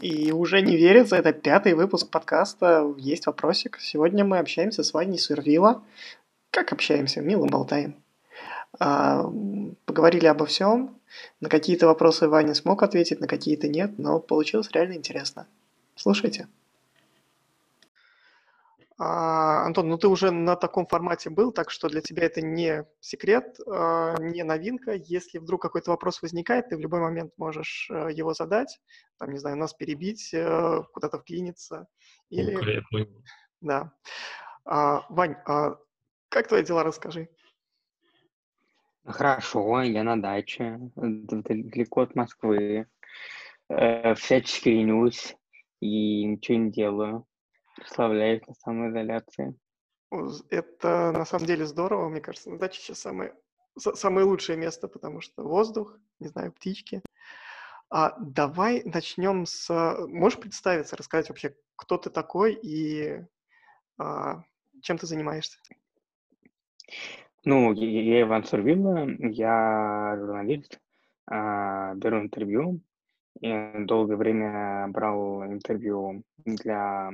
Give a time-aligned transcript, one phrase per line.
[0.00, 3.78] И уже не верится, это пятый выпуск подкаста «Есть вопросик».
[3.80, 5.82] Сегодня мы общаемся с Ваней Свервила.
[6.50, 7.20] Как общаемся?
[7.20, 7.96] Мило болтаем.
[8.78, 9.24] А,
[9.84, 10.98] поговорили обо всем.
[11.40, 15.46] На какие-то вопросы Ваня смог ответить, на какие-то нет, но получилось реально интересно.
[15.94, 16.48] Слушайте.
[18.98, 22.86] А, Антон, ну ты уже на таком формате был, так что для тебя это не
[23.00, 24.94] секрет, а, не новинка.
[24.94, 28.80] Если вдруг какой-то вопрос возникает, ты в любой момент можешь э, его задать,
[29.18, 31.88] там, не знаю, нас перебить, э, куда-то вклиниться.
[32.30, 32.54] Или...
[32.54, 33.06] Конкретно.
[33.60, 33.92] Да.
[34.64, 35.76] А, Вань, а
[36.30, 37.28] как твои дела, расскажи.
[39.04, 42.86] Хорошо, я на даче, далеко от Москвы.
[43.68, 45.36] Э, всячески ленюсь
[45.80, 47.26] и ничего не делаю
[47.76, 49.54] прославляюсь на самоизоляции.
[50.50, 52.50] Это на самом деле здорово, мне кажется.
[52.50, 53.34] На даче сейчас самое,
[53.76, 57.02] самое лучшее место, потому что воздух, не знаю, птички.
[57.88, 59.68] А давай начнем с...
[60.08, 63.24] Можешь представиться, рассказать вообще, кто ты такой и
[63.98, 64.42] а,
[64.82, 65.58] чем ты занимаешься?
[67.44, 70.80] Ну, я, я Иван Сурвилла, я журналист,
[71.26, 72.80] а, беру интервью.
[73.40, 77.12] Я долгое время брал интервью для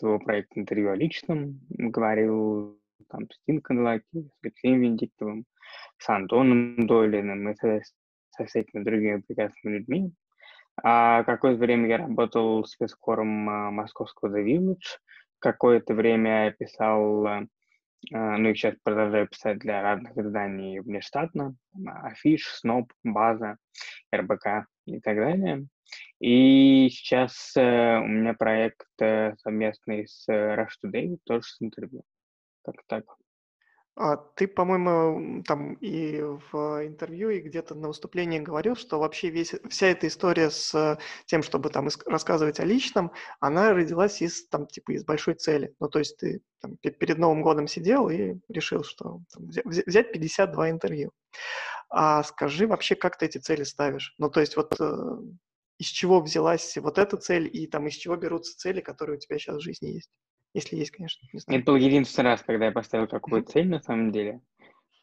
[0.00, 5.44] своего проекта интервью о личном, говорил там с Тим Конлаки, с Алексеем Венедиктовым,
[5.98, 7.80] с Антоном Дойлиным и со,
[8.30, 10.12] со всякими другими прекрасными людьми.
[10.82, 14.98] А какое-то время я работал спецкором а, московского The Village,
[15.38, 17.42] какое-то время я писал, а,
[18.10, 21.54] ну и сейчас продолжаю писать для разных изданий внештатно,
[21.86, 23.58] Афиш, Сноп, База,
[24.14, 25.66] РБК и так далее.
[26.20, 32.02] И сейчас э, у меня проект э, совместный с э, Rush Today, тоже с интервью.
[32.62, 33.04] Как так.
[33.96, 39.54] А ты, по-моему, там и в интервью, и где-то на выступлении говорил, что вообще весь,
[39.68, 44.92] вся эта история с тем, чтобы там рассказывать о личном, она родилась из, там, типа,
[44.92, 45.74] из большой цели.
[45.80, 50.70] Ну, то есть ты там, перед Новым годом сидел и решил, что там, взять 52
[50.70, 51.10] интервью.
[51.90, 54.14] А скажи вообще, как ты эти цели ставишь?
[54.18, 55.16] Ну, то есть вот э,
[55.78, 59.38] из чего взялась вот эта цель и там из чего берутся цели, которые у тебя
[59.38, 60.10] сейчас в жизни есть?
[60.54, 61.26] Если есть, конечно.
[61.32, 61.60] Не знаю.
[61.60, 64.40] Это был единственный раз, когда я поставил какую-то цель на самом деле,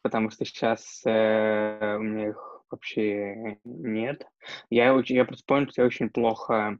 [0.01, 4.25] потому что сейчас э, у меня их вообще нет.
[4.69, 6.79] Я, я просто понял, что я очень плохо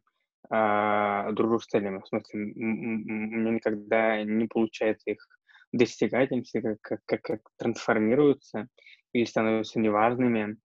[0.50, 2.00] э, дружу с целями.
[2.00, 5.28] В смысле, меня никогда не получается их
[5.74, 8.68] достигать, они все как, как, как, как трансформируются
[9.13, 10.57] или становятся неважными.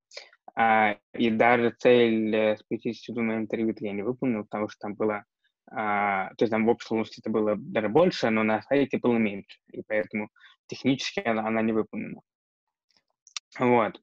[0.55, 5.25] А, и даже цель с 52 интервью я не выполнил, потому что там было,
[5.71, 9.17] а, то есть там в общей сложности это было даже больше, но на сайте было
[9.17, 10.29] меньше, и поэтому
[10.67, 12.21] технически она, она не выполнена.
[13.59, 14.01] Вот.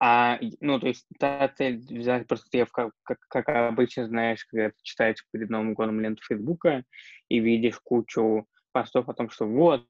[0.00, 4.68] А, ну, то есть та цель взять просто я, как, как, как обычно знаешь, когда
[4.70, 6.84] ты читаешь перед Новым годом ленту Фейсбука
[7.28, 9.86] и видишь кучу постов о том, что вот,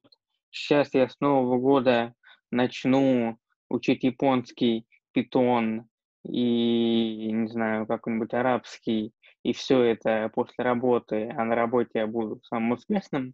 [0.49, 2.15] сейчас я с Нового года
[2.49, 3.37] начну
[3.69, 5.87] учить японский, питон
[6.23, 9.13] и, не знаю, какой-нибудь арабский,
[9.43, 13.33] и все это после работы, а на работе я буду самым успешным,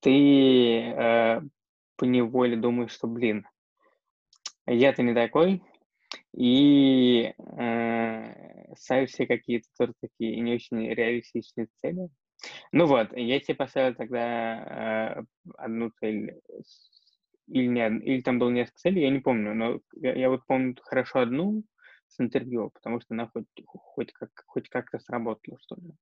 [0.00, 1.40] ты э,
[1.96, 3.46] по неволе думаешь, что, блин,
[4.66, 5.62] я-то не такой,
[6.36, 12.08] и э, ставишь себе какие-то тоже такие не очень реалистичные цели.
[12.72, 15.22] Ну вот, я себе поставил тогда э,
[15.58, 16.40] одну цель
[17.50, 20.76] или, не, или там было несколько целей, я не помню, но я, я вот помню
[20.82, 21.62] хорошо одну
[22.08, 25.92] с интервью, потому что она хоть, хоть, как, хоть как-то сработала, что ли.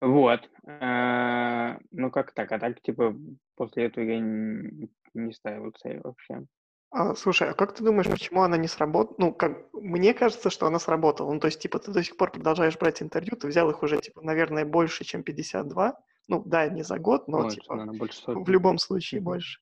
[0.00, 0.48] Вот.
[0.66, 2.52] А, ну, как так?
[2.52, 3.16] А так, типа,
[3.56, 6.44] после этого я не, не ставил цель вообще.
[6.90, 9.16] А, слушай, а как ты думаешь, почему она не сработала?
[9.18, 11.32] Ну, как мне кажется, что она сработала.
[11.32, 13.98] Ну, то есть, типа, ты до сих пор продолжаешь брать интервью, ты взял их уже,
[13.98, 15.98] типа, наверное, больше, чем 52.
[16.28, 19.60] Ну, да, не за год, но, больше, типа, наверное, больше в любом случае больше.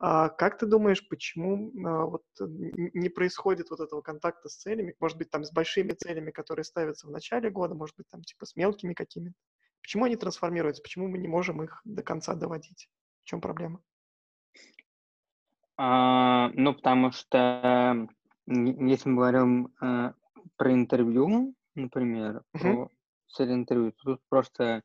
[0.00, 4.94] А как ты думаешь, почему а, вот не происходит вот этого контакта с целями?
[5.00, 8.46] Может быть, там с большими целями, которые ставятся в начале года, может быть, там типа
[8.46, 9.34] с мелкими какими-то?
[9.82, 10.82] Почему они трансформируются?
[10.82, 12.88] Почему мы не можем их до конца доводить?
[13.24, 13.82] В чем проблема?
[15.76, 18.08] А, ну, потому что
[18.46, 20.14] если мы говорим а,
[20.56, 22.60] про интервью, например, uh-huh.
[22.60, 22.90] про
[23.28, 24.82] цель интервью, тут просто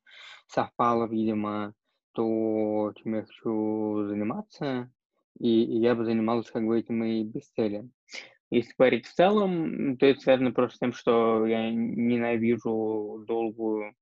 [0.47, 1.73] совпало, видимо,
[2.13, 4.91] то, чем я хочу заниматься,
[5.39, 7.89] и, и я бы занимался как бы этим и без цели.
[8.49, 13.93] Если говорить в целом, то это связано просто с тем, что я ненавижу долгую,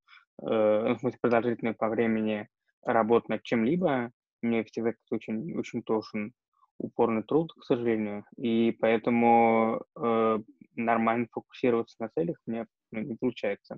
[0.42, 2.50] э, в смысле продолжительную по времени
[2.84, 4.12] работу над чем-либо.
[4.42, 6.34] Мне всегда очень, очень тошен
[6.78, 8.26] упорный труд, к сожалению.
[8.38, 10.40] И поэтому э,
[10.76, 13.78] нормально фокусироваться на целях у меня ну, не получается.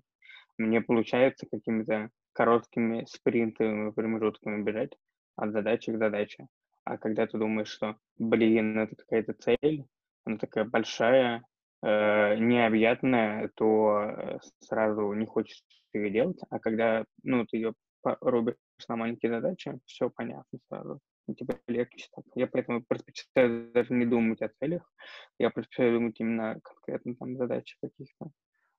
[0.57, 4.91] Мне получается какими-то короткими спринтовыми промежутками бежать
[5.35, 6.47] от задачи к задаче.
[6.83, 9.85] А когда ты думаешь, что, блин, это какая-то цель,
[10.25, 11.43] она такая большая,
[11.81, 15.63] э, необъятная, то э, сразу не хочется
[15.93, 16.39] ее делать.
[16.49, 17.73] А когда ну, ты ее
[18.21, 18.55] рубишь
[18.87, 20.99] на маленькие задачи, все понятно сразу.
[21.27, 22.25] И тебе легче так.
[22.35, 24.91] Я поэтому предпочитаю даже не думать о целях,
[25.39, 28.29] я предпочитаю думать именно конкретно там задачи каких-то.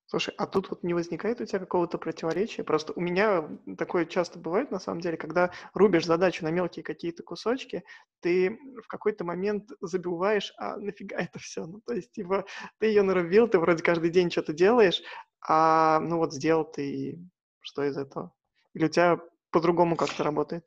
[0.07, 2.63] Слушай, а тут вот не возникает у тебя какого-то противоречия?
[2.63, 3.49] Просто у меня
[3.79, 7.85] такое часто бывает, на самом деле, когда рубишь задачу на мелкие какие-то кусочки,
[8.21, 11.67] ты в какой-то момент забываешь, а нафига это все?
[11.67, 12.45] Ну, то есть, типа,
[12.79, 15.03] ты ее нарубил, ты вроде каждый день что-то делаешь,
[15.47, 17.19] а ну вот сделал ты,
[17.61, 18.33] что из этого?
[18.75, 19.19] Или у тебя
[19.51, 20.65] по-другому как-то работает?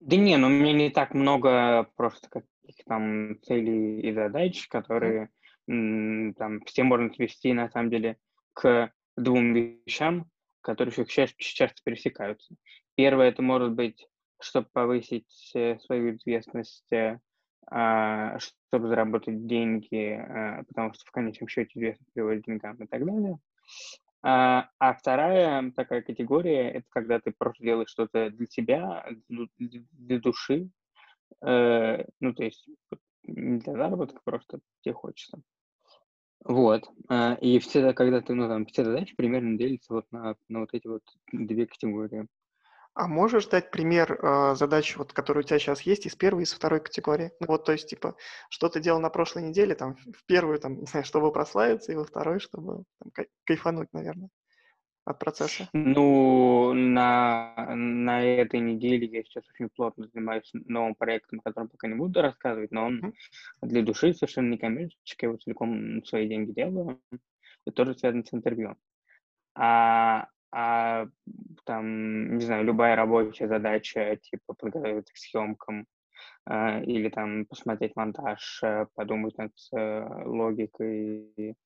[0.00, 5.30] Да не, ну у меня не так много просто каких там целей и задач, которые
[5.68, 8.18] м, там все можно свести на самом деле
[8.52, 12.54] к двум вещам, которые часто, часто пересекаются.
[12.94, 14.06] Первое, это может быть,
[14.40, 17.18] чтобы повысить э, свою известность, э,
[17.70, 22.86] а, чтобы заработать деньги, а, потому что в конечном счете известность приводит к деньгам и
[22.86, 23.38] так далее.
[24.24, 30.68] А, а вторая такая категория– это когда ты просто делаешь что-то для себя, для, души,
[31.44, 32.68] э, ну, то есть
[33.24, 35.40] не для заработка, просто тебе хочется.
[36.44, 36.84] Вот.
[37.08, 40.70] А, и все, когда ты, ну, там, все задачи примерно делятся вот на, на вот
[40.72, 41.02] эти вот
[41.32, 42.26] две категории.
[42.94, 46.44] А можешь дать пример э, задач, вот, которые у тебя сейчас есть, из первой и
[46.44, 47.32] из второй категории?
[47.40, 48.16] Ну вот, то есть, типа,
[48.50, 51.96] что ты делал на прошлой неделе, там, в первую, там, не знаю, чтобы прославиться, и
[51.96, 54.28] во второй, чтобы там, кайфануть, наверное
[55.04, 55.68] от процесса?
[55.72, 61.88] Ну, на, на этой неделе я сейчас очень плотно занимаюсь новым проектом, о котором пока
[61.88, 63.12] не буду рассказывать, но он mm-hmm.
[63.62, 67.00] для души совершенно не коммерческий, я его целиком свои деньги делаю,
[67.66, 68.76] и тоже связан с интервью.
[69.54, 71.06] А, а
[71.64, 75.86] там, не знаю, любая рабочая задача, типа подготовиться к съемкам,
[76.48, 81.56] Uh, или там посмотреть монтаж, uh, подумать над uh, логикой,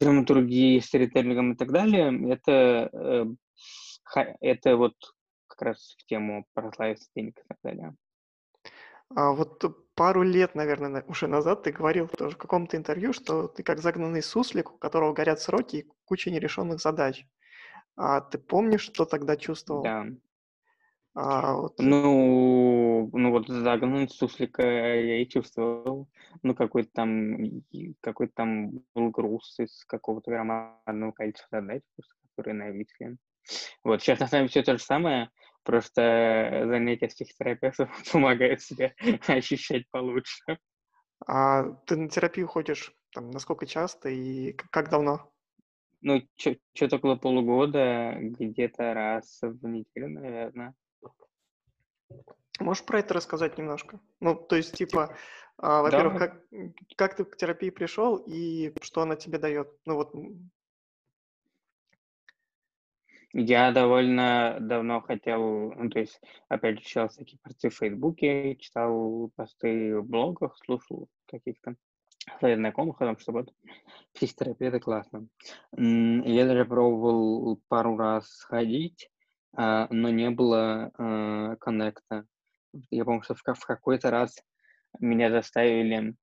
[0.00, 3.24] драматургией, сторителлингом и так далее, это, э,
[4.40, 4.94] это вот
[5.46, 7.94] как раз в тему прославиться денег и так далее.
[9.14, 9.64] А вот
[9.94, 14.22] пару лет, наверное, уже назад ты говорил тоже в каком-то интервью, что ты как загнанный
[14.22, 17.26] суслик, у которого горят сроки и куча нерешенных задач.
[17.96, 19.84] А ты помнишь, что тогда чувствовал?
[19.84, 20.06] Да.
[21.14, 21.74] А, вот...
[21.78, 26.08] Ну, ну вот загнанный суслика я и чувствовал.
[26.42, 27.62] Ну, какой-то там,
[28.00, 31.82] какой-то там был груз из какого-то громадного количества задач,
[32.30, 33.16] которые нависли.
[33.84, 35.30] Вот, сейчас на самом деле все то же самое,
[35.62, 38.94] просто занятия с психотерапевтом помогают себе
[39.28, 40.58] ощущать получше.
[41.26, 45.30] А ты на терапию ходишь там, насколько часто и как давно?
[46.00, 50.74] Ну, что-то около полугода, где-то раз в неделю, наверное.
[52.60, 54.00] Можешь про это рассказать немножко?
[54.20, 55.16] Ну, то есть, типа,
[55.58, 56.44] а, во-первых, как,
[56.96, 59.68] как ты к терапии пришел и что она тебе дает?
[59.84, 60.14] Ну вот.
[63.32, 69.32] Я довольно давно хотел, ну, то есть, опять же, читал всякие посты в Фейсбуке, читал
[69.34, 71.74] посты в блогах, слушал каких-то
[72.38, 73.52] своих знакомых о том, что вот
[74.12, 75.26] психотерапия– это классно.
[75.72, 79.10] Я даже пробовал пару раз сходить,
[79.56, 82.26] но не было а, коннекта.
[82.90, 84.36] Я помню, что в, какой-то раз
[84.98, 86.16] меня заставили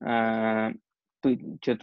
[0.00, 0.72] э,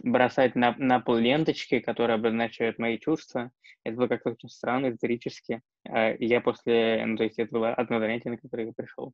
[0.02, 3.50] бросать на, на пол ленточки, которые обозначают мои чувства.
[3.84, 5.62] Это было как-то очень странно, исторически.
[5.84, 9.12] Я после, ну, то есть это было одно занятие, на которое я пришел.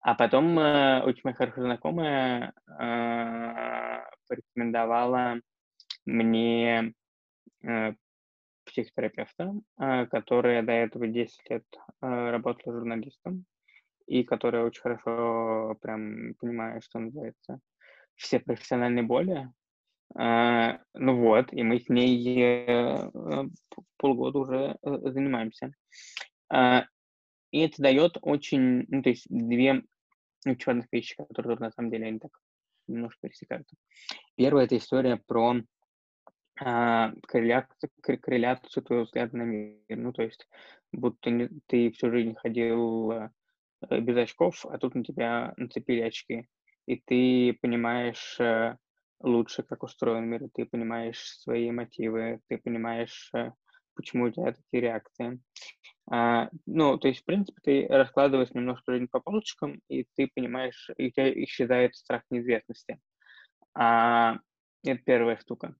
[0.00, 2.52] А потом очень моя хорошая знакомая
[4.28, 5.40] порекомендовала
[6.04, 6.94] мне
[8.76, 11.64] психотерапевта, э, которая до этого 10 лет
[12.02, 13.46] э, работала журналистом
[14.06, 17.60] и которая очень хорошо прям понимает, что называется,
[18.14, 19.50] все профессиональные боли.
[20.16, 23.10] Uh, ну вот, и мы с ней
[23.96, 25.72] полгода уже занимаемся.
[26.48, 29.82] И это дает очень, ну, то есть две
[30.44, 32.30] важных вещи, которые на самом деле они так
[32.86, 33.76] немножко пересекаются.
[34.36, 35.56] Первая– это история про
[36.56, 39.76] корреляцию, корреляцию твоего взгляда на мир.
[39.88, 40.48] Ну, то есть,
[40.92, 43.30] будто не, ты всю жизнь ходил
[43.90, 46.46] Э, без очков, а тут на тебя нацепили очки.
[46.86, 48.76] И ты понимаешь э,
[49.20, 53.52] лучше, как устроен мир, ты понимаешь свои мотивы, ты понимаешь, э,
[53.94, 55.40] почему у тебя такие реакции.
[56.08, 60.90] А, ну, то есть, в принципе, ты раскладываешь немножко жизнь по полочкам, и ты понимаешь,
[60.96, 63.00] и у тебя исчезает страх неизвестности.
[63.74, 64.38] А,
[64.84, 65.74] Это первая штука.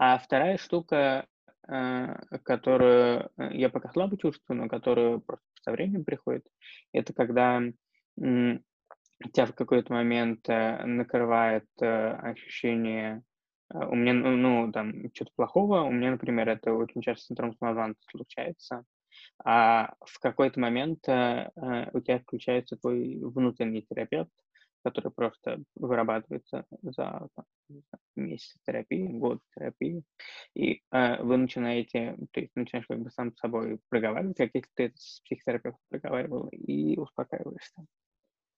[0.00, 1.26] А вторая штука,
[1.66, 2.14] э,
[2.44, 6.46] которую э, я пока слабо чувствую, но которую просто со временем приходит,
[6.92, 7.60] это когда
[8.16, 13.22] тебя в какой-то момент э, накрывает ощущение
[13.70, 15.82] у меня, ну, ну там, что-то плохого.
[15.82, 18.84] У меня, например, это очень часто синдром самозванца случается.
[19.44, 24.30] А в какой-то момент у тебя включается твой внутренний терапевт,
[24.84, 27.44] который просто вырабатывается за там,
[28.16, 30.02] месяц терапии, год терапии,
[30.54, 34.70] и э, вы начинаете, то есть начинаешь как бы сам с собой проговаривать, как если
[34.74, 37.84] ты с психотерапевтом проговаривал, и успокаиваешься.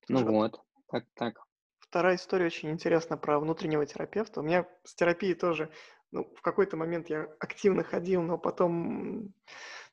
[0.09, 1.41] Ну вот, так, так.
[1.79, 4.41] Вторая история очень интересна про внутреннего терапевта.
[4.41, 5.71] У меня с терапией тоже,
[6.13, 9.35] ну, в какой-то момент я активно ходил, но потом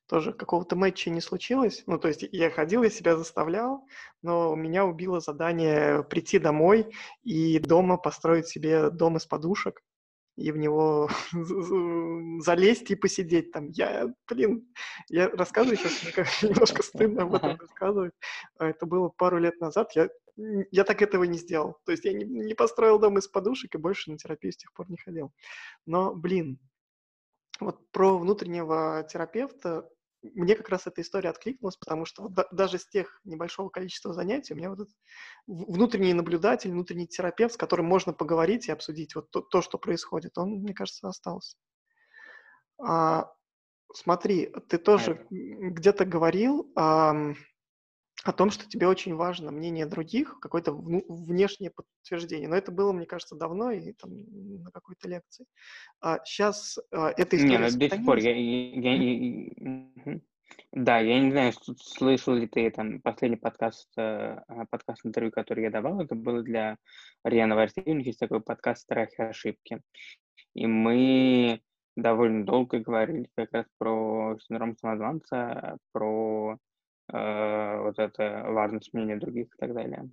[0.07, 1.83] тоже какого-то матча не случилось.
[1.85, 3.85] Ну, то есть я ходил, я себя заставлял,
[4.21, 9.81] но меня убило задание прийти домой и дома построить себе дом из подушек
[10.37, 11.09] и в него
[12.41, 13.69] залезть и посидеть там.
[13.69, 14.71] Я, блин,
[15.09, 16.13] я рассказываю сейчас, мне
[16.51, 18.13] немножко стыдно об этом рассказывать.
[18.57, 20.09] А это было пару лет назад, я,
[20.71, 21.77] я так этого не сделал.
[21.85, 24.71] То есть я не, не построил дом из подушек и больше на терапию с тех
[24.73, 25.31] пор не ходил.
[25.85, 26.59] Но, блин,
[27.59, 29.89] вот про внутреннего терапевта
[30.35, 34.13] мне как раз эта история откликнулась, потому что вот да, даже с тех небольшого количества
[34.13, 34.95] занятий у меня вот этот
[35.47, 40.37] внутренний наблюдатель, внутренний терапевт, с которым можно поговорить и обсудить вот то, то что происходит,
[40.37, 41.57] он, мне кажется, остался.
[42.79, 43.31] А,
[43.93, 47.33] смотри, ты тоже где-то говорил а,
[48.23, 52.49] о том, что тебе очень важно мнение других, какое-то внешнее подтверждение.
[52.49, 54.11] Но это было, мне кажется, давно и там
[54.63, 55.45] на какой-то лекции.
[56.01, 57.57] А сейчас а, эта история...
[57.57, 60.19] Не, ну, до сих пор я, я, я,
[60.71, 64.01] Да, я не знаю, слышал ли ты там последний подкаст, э,
[64.47, 66.77] а, подкаст интервью, который я давал, это было для
[67.23, 69.81] РИА Новостей, у них есть такой подкаст «Страхи и ошибки».
[70.55, 71.61] И мы
[71.95, 76.57] довольно долго говорили как раз про синдром самозванца, про
[77.09, 80.09] вот это важность мнения других и так далее.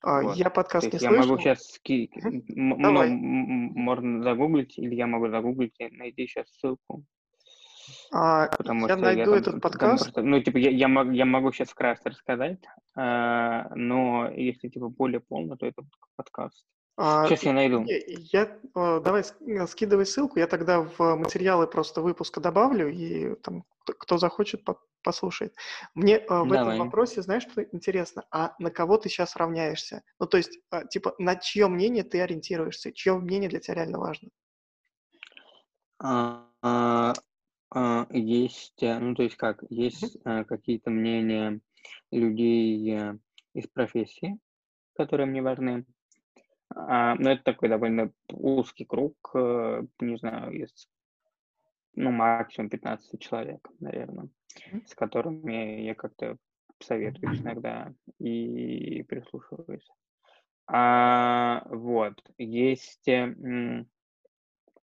[0.00, 0.36] А, вот.
[0.36, 1.28] Я подкаст не я слышал.
[1.28, 2.10] могу сейчас ски...
[2.14, 7.04] ну, можно загуглить, или я могу загуглить и найти сейчас ссылку.
[8.12, 10.04] А, Потому я что найду я, этот там, подкаст.
[10.04, 12.60] Там просто, ну, типа, я, я, могу, я могу сейчас вкратце рассказать,
[12.96, 15.82] э, но если, типа, более полно, то это
[16.16, 16.64] подкаст.
[16.98, 17.84] Сейчас я найду.
[17.86, 23.64] Я, а, давай э, скидывай ссылку, я тогда в материалы просто выпуска добавлю, и там
[23.84, 24.64] кто захочет,
[25.02, 25.54] послушает.
[25.94, 26.74] Мне а, в давай.
[26.74, 28.24] этом вопросе, знаешь, что интересно?
[28.32, 30.02] А на кого ты сейчас равняешься?
[30.18, 32.92] Ну, то есть, а, типа, на чье мнение ты ориентируешься?
[32.92, 34.28] Чье мнение для тебя реально важно?
[36.00, 37.14] А, а,
[37.70, 41.60] а, есть, э, ну, то есть как, есть а, какие-то мнения
[42.10, 42.98] людей
[43.54, 44.38] из профессии,
[44.94, 45.84] которые мне важны,
[46.74, 50.88] а, но это такой довольно узкий круг, э, не знаю, из,
[51.94, 54.28] ну, максимум 15 человек, наверное,
[54.86, 56.36] с которыми я как-то
[56.80, 59.88] советуюсь иногда и прислушиваюсь.
[60.66, 63.88] А, вот, есть м,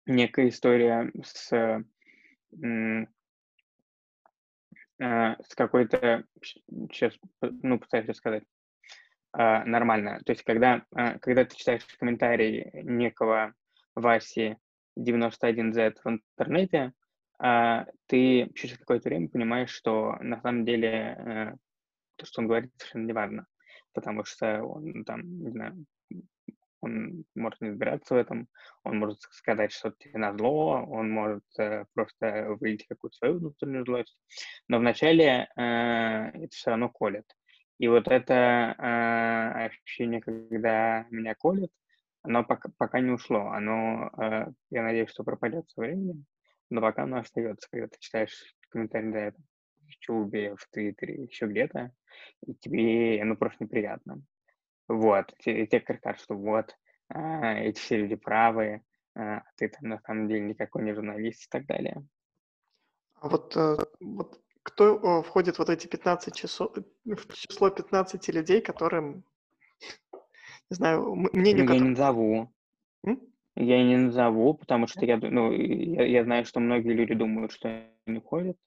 [0.05, 1.51] некая история с,
[2.61, 3.07] м,
[4.99, 6.25] а, с какой-то,
[6.91, 8.62] сейчас, ну, постараюсь рассказать, а,
[9.33, 10.19] нормально.
[10.25, 13.53] То есть, когда, а, когда ты читаешь комментарий некого
[13.95, 14.57] Васи
[14.97, 16.93] 91Z в интернете,
[17.39, 21.53] а, ты через какое-то время понимаешь, что на самом деле э,
[22.15, 23.45] то, что он говорит, совершенно не.
[23.93, 25.85] Потому что он там, не знаю,
[26.81, 28.47] он может не разбираться в этом,
[28.83, 33.85] он может сказать что-то тебе на зло, он может э, просто выявить какую-то свою внутреннюю
[33.85, 34.17] злость.
[34.67, 37.25] Но вначале э, это все равно колет.
[37.79, 38.33] И вот это
[38.77, 41.71] э, ощущение, когда меня колет,
[42.21, 43.47] оно пока, пока не ушло.
[43.47, 46.25] Оно, э, я надеюсь, что пропадет со временем,
[46.69, 49.45] но пока оно остается, когда ты читаешь комментарий до этого
[49.87, 51.91] в Чубе, в Твиттере, еще где-то,
[52.45, 54.21] и тебе оно просто неприятно.
[54.87, 56.75] Вот, тебе, тебе кажется, что вот,
[57.13, 58.83] э, эти все люди правые,
[59.15, 62.05] э, ты там на самом деле никакой не журналист и так далее.
[63.15, 68.61] А вот, э, вот кто э, входит вот эти 15 часов, в число 15 людей,
[68.61, 69.23] которым,
[70.69, 71.65] не знаю, мнение...
[71.65, 72.53] Я не назову.
[73.05, 73.21] М?
[73.55, 77.85] Я не назову, потому что я, ну, я, я знаю, что многие люди думают, что
[78.05, 78.57] они входят,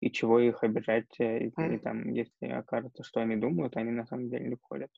[0.00, 4.06] и чего их обижать, э, и, и там, если окажется, что они думают, они на
[4.06, 4.90] самом деле не входят.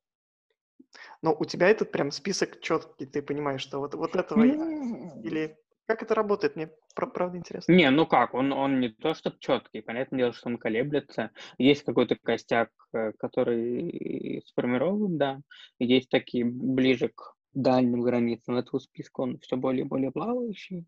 [1.21, 5.21] Но у тебя этот прям список четкий, ты понимаешь, что вот, вот этого я...
[5.23, 6.57] Или как это работает?
[6.57, 7.73] Мне правда интересно.
[7.73, 11.31] Не, ну как, он, он не то, что четкий, понятное дело, что он колеблется.
[11.59, 15.41] Есть какой-то костяк, э, который сформирован, да.
[15.79, 20.87] Есть такие ближе к дальним границам этого списка, он все более и более плавающий,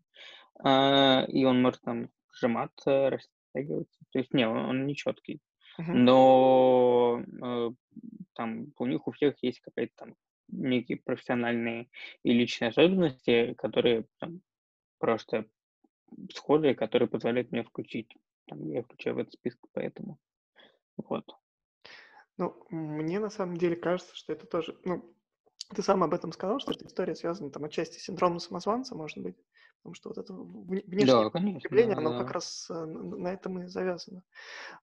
[0.63, 3.99] а, и он может там сжиматься, растягиваться.
[4.11, 5.41] То есть, не, он, он не четкий.
[5.79, 5.93] Uh-huh.
[5.93, 7.69] Но э,
[8.33, 10.15] там у них у всех есть какая-то там
[10.51, 11.89] некие профессиональные
[12.23, 14.41] и личные особенности, которые там,
[14.99, 15.45] просто
[16.33, 18.15] схожие, которые позволяют мне включить.
[18.47, 20.19] Там, я включаю в этот список, поэтому
[20.97, 21.25] вот.
[22.37, 25.13] Ну, мне на самом деле кажется, что это тоже, ну,
[25.75, 29.19] ты сам об этом сказал, что эта история связана там отчасти с синдромом самозванца, может
[29.19, 29.35] быть,
[29.77, 32.23] потому что вот это внешнее да, потребление, да, оно да.
[32.23, 34.23] как раз э, на этом и завязано.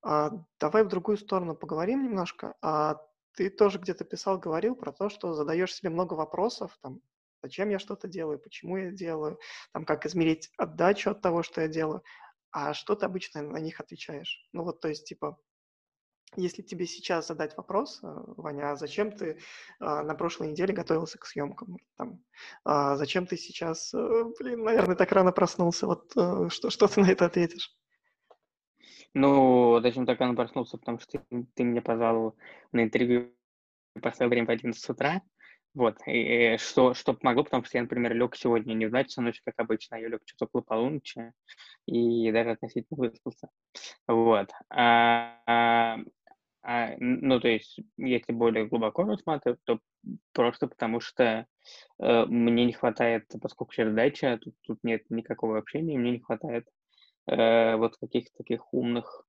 [0.02, 0.30] А,
[0.60, 2.54] давай в другую сторону поговорим немножко.
[2.62, 3.02] А
[3.34, 7.00] ты тоже где-то писал, говорил про то, что задаешь себе много вопросов, там,
[7.42, 9.38] зачем я что-то делаю, почему я делаю,
[9.72, 12.02] там, как измерить отдачу от того, что я делаю,
[12.50, 14.48] а что ты обычно на них отвечаешь?
[14.52, 15.38] Ну вот, то есть, типа,
[16.34, 19.38] если тебе сейчас задать вопрос, э, Ваня, а зачем ты
[19.78, 21.78] а, на прошлой неделе готовился к съемкам?
[21.96, 22.22] Там,
[22.64, 25.86] а, зачем ты сейчас, а, блин, наверное, так рано проснулся?
[25.86, 27.74] Вот а, что, что ты на это ответишь?
[29.14, 30.76] Ну, зачем так рано проснулся?
[30.76, 32.36] Потому что ты, ты меня позвал
[32.72, 33.32] на интервью
[34.00, 35.22] поставил время в 11 утра.
[35.76, 39.04] Вот, и, и что, что помогло, потому что я, например, лег сегодня не в 2
[39.04, 41.32] часа ночи, как обычно, я лег что-то около полуночи
[41.84, 43.50] и даже относительно выспался.
[44.08, 44.48] Вот.
[44.70, 45.98] А, а,
[46.62, 49.80] а, ну, то есть, если более глубоко рассматривать, то
[50.32, 51.46] просто потому что
[51.98, 56.66] э, мне не хватает, поскольку сейчас дача, тут, тут нет никакого общения, мне не хватает
[57.26, 59.26] э, вот каких-то таких умных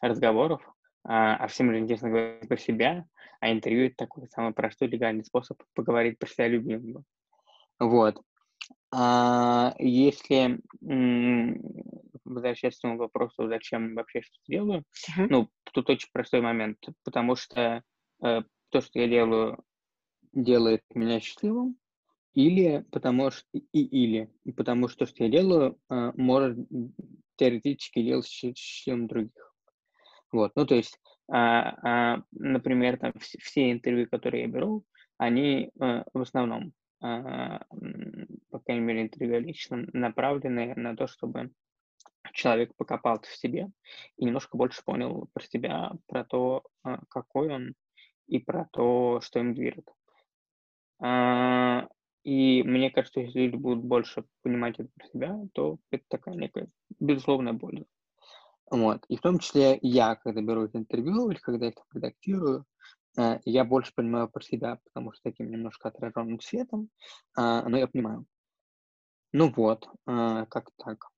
[0.00, 0.62] разговоров,
[1.08, 3.06] а, а всем же интересно говорить про себя,
[3.40, 7.02] а интервью это такой самый простой легальный способ поговорить про себя любимого.
[7.78, 8.20] Вот.
[8.92, 10.60] А если
[12.24, 15.26] возвращаясь к этому вопросу, зачем вообще что-то делаю, uh-huh.
[15.30, 17.82] ну, тут очень простой момент, потому что
[18.22, 19.64] э, то, что я делаю,
[20.32, 21.78] делает меня счастливым,
[22.34, 26.58] или потому что и или потому что то, что я делаю, э, может
[27.36, 29.47] теоретически делать счастливым других.
[30.30, 34.84] Вот, ну то есть, а, а, например, там все интервью, которые я беру,
[35.16, 37.64] они а, в основном, а,
[38.50, 41.50] по крайней мере, интервью лично направлены на то, чтобы
[42.32, 43.68] человек покопался в себе
[44.16, 47.74] и немножко больше понял про себя, про то, а, какой он,
[48.26, 49.88] и про то, что им движет.
[51.00, 51.88] А,
[52.24, 56.68] и мне кажется, если люди будут больше понимать это про себя, то это такая некая
[57.00, 57.84] безусловная боль.
[58.70, 59.04] Вот.
[59.08, 62.64] И в том числе я, когда беру это интервью или когда я это редактирую,
[63.18, 66.90] э, я больше понимаю про себя, потому что таким немножко отраженным светом,
[67.36, 68.26] а, но я понимаю.
[69.32, 71.08] Ну вот, э, как так.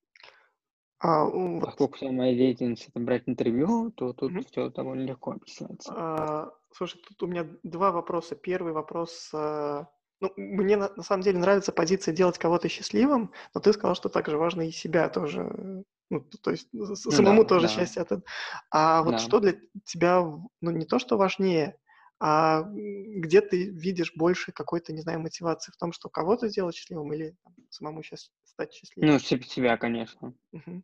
[1.01, 1.65] А, вот.
[1.65, 4.47] Поскольку вся моя деятельность это брать интервью, то тут mm-hmm.
[4.51, 5.93] все довольно легко объясняется.
[5.97, 8.37] А, слушай, тут у меня два вопроса.
[8.37, 9.31] Первый вопрос.
[9.33, 9.89] А,
[10.21, 14.11] ну, мне на, на самом деле нравится позиция делать кого-то счастливым, но ты сказал, что
[14.11, 15.85] также важно и себя тоже.
[16.11, 17.73] Ну, то есть ну самому да, тоже да.
[17.73, 18.25] счастье от этого.
[18.71, 19.19] А вот да.
[19.19, 20.21] что для тебя,
[20.61, 21.79] ну, не то, что важнее,
[22.19, 27.13] а где ты видишь больше какой-то, не знаю, мотивации в том, что кого-то сделать счастливым
[27.15, 29.13] или там, самому сейчас стать счастливым?
[29.13, 30.35] Ну, себя, конечно.
[30.53, 30.83] Угу.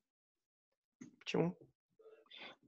[1.18, 1.58] Почему?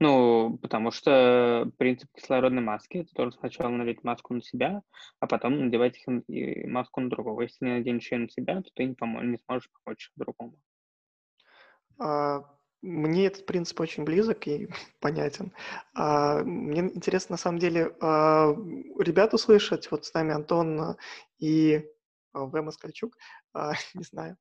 [0.01, 4.83] Ну, потому что принцип кислородной маски это тоже сначала надеть маску на себя,
[5.19, 6.05] а потом надевать
[6.67, 7.43] маску на другого.
[7.43, 10.59] Если не наденешь ее на себя, то ты не, помо- не сможешь помочь другому.
[11.99, 12.45] А,
[12.81, 14.69] мне этот принцип очень близок и
[15.01, 15.53] понятен.
[15.95, 18.55] А, мне интересно, на самом деле, а,
[18.99, 20.97] ребят услышать, вот с нами Антон
[21.39, 21.85] и
[22.33, 22.63] В.
[22.63, 23.17] Москальчук,
[23.95, 24.37] не знаю.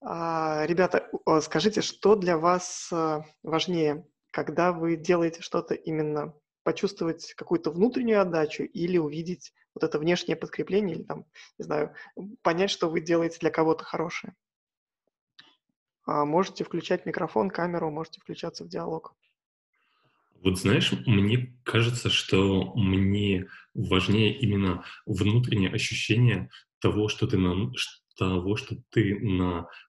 [0.00, 2.92] Ребята, скажите, что для вас
[3.42, 10.36] важнее, когда вы делаете что-то именно почувствовать какую-то внутреннюю отдачу или увидеть вот это внешнее
[10.36, 11.24] подкрепление, или там,
[11.58, 11.94] не знаю,
[12.42, 14.34] понять, что вы делаете для кого-то хорошее?
[16.06, 19.14] А, можете включать микрофон, камеру, можете включаться в диалог.
[20.42, 27.72] Вот знаешь, мне кажется, что мне важнее именно внутреннее ощущение того, что ты, на,
[28.18, 29.18] того, что ты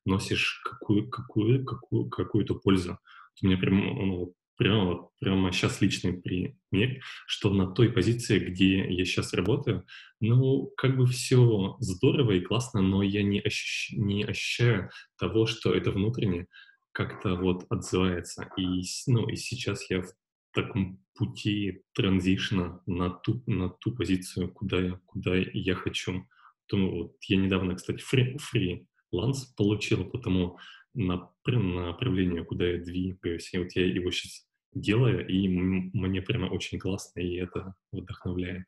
[0.05, 2.99] наносишь какую, какую, какую, какую-то пользу.
[3.41, 9.05] У меня прям, ну, прямо, прямо сейчас личный пример, что на той позиции, где я
[9.05, 9.85] сейчас работаю,
[10.19, 15.73] ну, как бы все здорово и классно, но я не, ощущ, не ощущаю того, что
[15.73, 16.47] это внутренне
[16.91, 18.49] как-то вот отзывается.
[18.57, 20.13] И, ну, и сейчас я в
[20.53, 26.27] таком пути транзишна на ту, на ту позицию, куда я, куда я хочу.
[26.67, 30.57] То, вот я недавно, кстати, фри, фриланс получил, потому
[30.95, 33.53] на, направление, куда я двигаюсь.
[33.53, 34.44] И вот я его сейчас
[34.75, 38.65] делаю, и мне прямо очень классно, и это вдохновляет.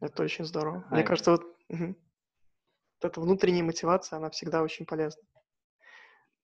[0.00, 0.84] Это очень здорово.
[0.90, 0.94] А...
[0.94, 1.42] Мне кажется, вот...
[1.68, 5.22] Вот эта внутренняя мотивация, она всегда очень полезна.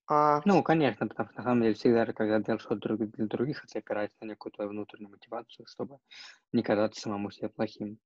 [0.07, 0.43] А...
[0.45, 4.19] Ну, конечно, потому что на самом деле всегда, когда делаешь что-то для других, это опирается
[4.21, 5.97] на некую твою внутреннюю мотивацию, чтобы
[6.53, 7.99] не казаться самому себе плохим.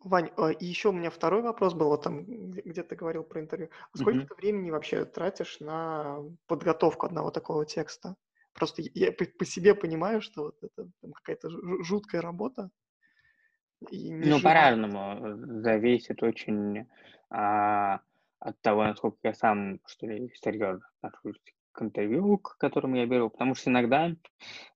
[0.00, 3.40] Вань, а, и еще у меня второй вопрос был, вот там, где ты говорил про
[3.40, 3.68] интервью.
[3.92, 8.16] А сколько ты времени вообще тратишь на подготовку одного такого текста?
[8.58, 11.48] Просто я по, по себе понимаю, что вот это какая-то
[11.84, 12.70] жуткая работа.
[13.80, 15.62] ну, по-разному.
[15.62, 16.88] Зависит очень
[17.30, 18.00] а,
[18.40, 21.40] от того, насколько я сам, что ли, серьезно отношусь
[21.70, 23.30] к интервью, к которому я беру.
[23.30, 24.12] Потому что иногда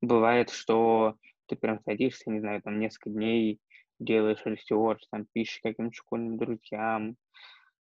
[0.01, 1.16] бывает, что
[1.47, 3.61] ты прям садишься, не знаю, там несколько дней
[3.99, 7.16] делаешь research, там пишешь каким-то школьным друзьям,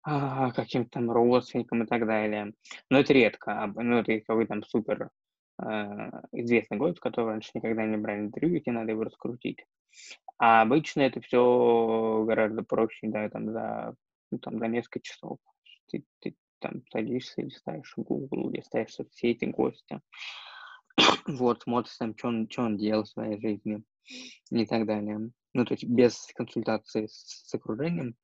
[0.02, 2.52] а, каким-то там родственникам и так далее.
[2.88, 3.72] Но это редко.
[3.74, 5.08] Ну, это какой там супер э,
[6.32, 9.64] известный гость, который раньше никогда не брали интервью, тебе надо его раскрутить.
[10.38, 13.94] А обычно это все гораздо проще, да, там за,
[14.30, 15.38] ну, там, за несколько часов.
[15.90, 20.00] Ты, ты там садишься, листаешь Google, листаешь соцсети гостя,
[21.26, 23.82] вот, смотришь там, что он, что он делал в своей жизни
[24.50, 28.14] и так далее ну, то есть без консультации с, с окружением,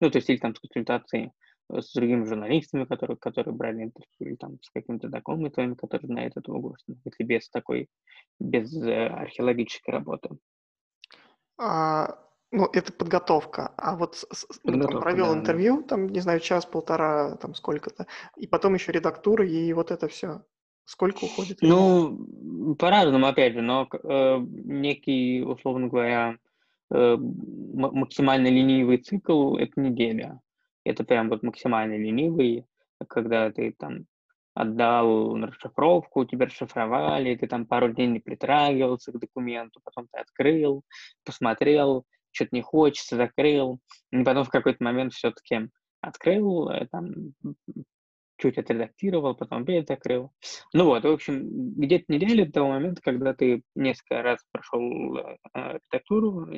[0.00, 1.30] ну, то есть или там с консультацией э,
[1.70, 6.36] с другими журналистами, которые, которые брали интервью, или там с какими-то знакомыми твоими, которые знают
[6.36, 7.88] этого гостя, если без такой,
[8.38, 10.30] без э, археологической работы.
[11.58, 12.18] А,
[12.50, 13.72] ну, это подготовка.
[13.76, 15.88] А вот с, ну, там, провел да, интервью, да.
[15.88, 20.42] там, не знаю, час-полтора, там сколько-то, и потом еще редактура, и вот это все.
[20.86, 21.58] Сколько уходит?
[21.62, 26.36] Ну, по-разному, опять же, но э, некий, условно говоря,
[26.94, 30.40] Э, максимально ленивый цикл– это неделя.
[30.84, 32.66] Это прям вот максимально ленивый,
[33.08, 34.06] когда ты там
[34.54, 40.20] отдал на расшифровку, тебя расшифровали, ты там пару дней не притрагивался к документу, потом ты
[40.20, 40.84] открыл,
[41.24, 43.80] посмотрел, что-то не хочется, закрыл,
[44.12, 45.68] и потом в какой-то момент все-таки
[46.00, 47.34] открыл, э, там
[48.36, 50.32] чуть отредактировал, потом опять закрыл.
[50.72, 55.36] Ну вот, в общем, где-то неделя до того момента, когда ты несколько раз прошел э,
[55.54, 56.48] редактуру,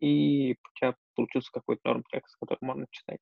[0.00, 3.20] и у тебя получился какой-то норм текст, который можно читать.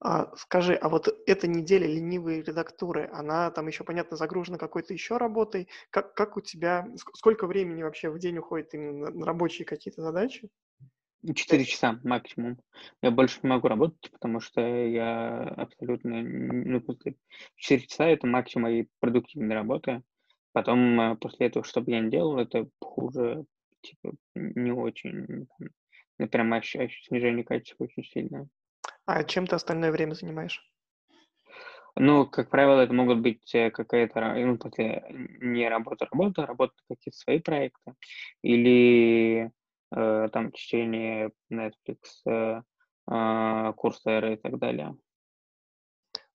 [0.00, 5.16] А, скажи, а вот эта неделя ленивой редактуры, она там еще, понятно, загружена какой-то еще
[5.16, 5.68] работой.
[5.90, 10.50] Как, как у тебя, сколько времени вообще в день уходит именно на рабочие какие-то задачи?
[11.34, 12.58] Четыре часа максимум.
[13.02, 16.22] Я больше не могу работать, потому что я абсолютно...
[16.22, 16.80] Ну,
[17.56, 20.02] четыре часа— это максимум моей продуктивной работы.
[20.52, 23.44] Потом, э, после этого, что бы я ни делал, это хуже,
[23.80, 25.48] типа, не очень...
[26.18, 28.48] Ну, прям ощущаю снижение качества очень сильное.
[29.08, 30.62] А чем ты остальное время занимаешь?
[31.96, 35.02] Ну, как правило, это могут быть э, какая-то, ну, после
[35.40, 37.94] не работа, работа, работа какие-то свои проекты,
[38.42, 39.50] или
[39.96, 42.60] э, там чтение Netflix, э,
[43.10, 44.94] э, и так далее.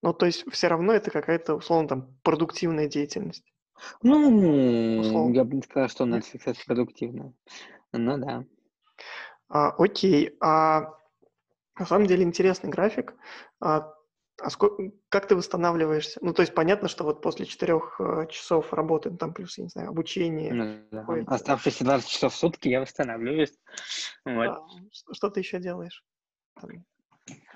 [0.01, 3.45] Ну, то есть все равно это какая-то, условно, там, продуктивная деятельность.
[4.01, 5.35] Ну, условно.
[5.35, 7.33] я бы не сказал, что Netflix это продуктивно.
[7.91, 8.45] Ну да.
[9.47, 10.35] А, окей.
[10.41, 11.02] А,
[11.77, 13.15] на самом деле интересный график.
[13.59, 13.93] А,
[14.41, 16.19] а сколько, как ты восстанавливаешься?
[16.21, 19.63] Ну, то есть понятно, что вот после четырех э, часов работы, ну, там плюс, я
[19.63, 20.53] не знаю, обучение.
[20.53, 21.05] Ну, да.
[21.27, 23.53] Оставшиеся 20 часов в сутки я восстанавливаюсь.
[24.25, 24.47] Вот.
[24.47, 24.65] А,
[25.13, 26.03] что ты еще делаешь?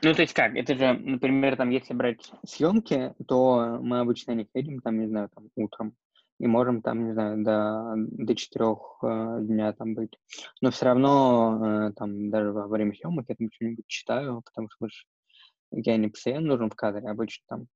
[0.04, 4.48] Ну, то есть как, это же, например, там, если брать съемки, то мы обычно не
[4.54, 5.96] ходим, там, не знаю, там, утром,
[6.40, 10.18] и можем там, не знаю, до, до четырех э, дня там быть.
[10.62, 14.88] Но все равно, э, там, даже во время съемок я там что-нибудь читаю, потому что
[15.72, 17.68] я не постоянно нужен в кадре, обычно там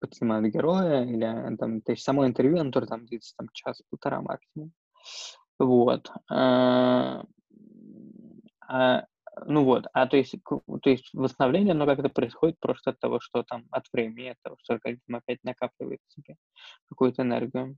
[0.00, 4.72] подснимают героя, или там, то есть само интервью, оно тоже там длится там час-полтора максимум.
[5.58, 6.10] Вот.
[6.30, 7.24] А,
[8.68, 9.04] а,
[9.46, 13.42] ну вот, а то есть, то есть восстановление, оно как-то происходит просто от того, что
[13.42, 16.36] там от времени, от того, что организм опять накапливает в себе
[16.88, 17.76] какую-то энергию.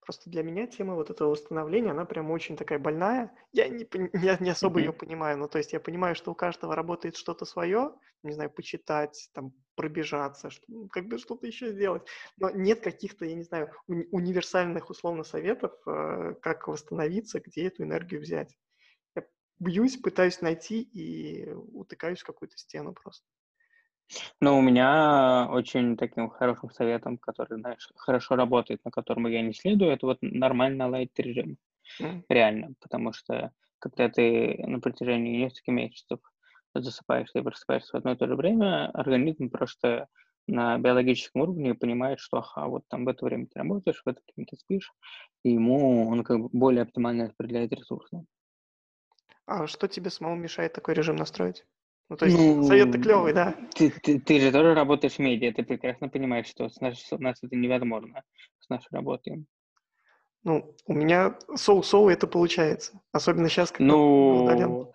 [0.00, 3.32] Просто для меня тема вот этого восстановления, она прям очень такая больная.
[3.52, 5.38] Я не, я не особо ее понимаю.
[5.38, 9.52] Ну, то есть я понимаю, что у каждого работает что-то свое, не знаю, почитать, там,
[9.76, 12.06] пробежаться, что, ну, как бы что-то еще сделать.
[12.38, 17.82] Но нет каких-то, я не знаю, уни- универсальных условно советов, э, как восстановиться, где эту
[17.84, 18.56] энергию взять.
[19.16, 19.24] Я
[19.60, 23.26] бьюсь, пытаюсь найти и утыкаюсь в какую-то стену просто.
[24.40, 29.52] Ну, у меня очень таким хорошим советом, который, знаешь, хорошо работает, на котором я не
[29.52, 31.58] следую, это вот нормально лайт режим.
[32.00, 32.24] Mm.
[32.28, 32.74] Реально.
[32.80, 36.20] Потому что когда ты на протяжении нескольких месяцев
[36.74, 40.08] засыпаешься и просыпаешься в одно и то же время, организм просто
[40.46, 44.20] на биологическом уровне понимает, что ага, вот там в это время ты работаешь, в это
[44.34, 44.92] время ты спишь,
[45.44, 48.24] и ему он как бы более оптимально распределяет ресурсы.
[49.46, 51.64] А что тебе самому мешает такой режим настроить?
[52.10, 53.54] Ну, то есть ну, совет-то клевый, да?
[53.72, 57.18] Ты, ты, ты же тоже работаешь в медиа, ты прекрасно понимаешь, что с наш, у
[57.18, 58.24] нас это невозможно
[58.58, 59.46] с нашей работой.
[60.42, 63.00] Ну, у меня соу-соу это получается.
[63.12, 64.88] Особенно сейчас, когда ну, удален.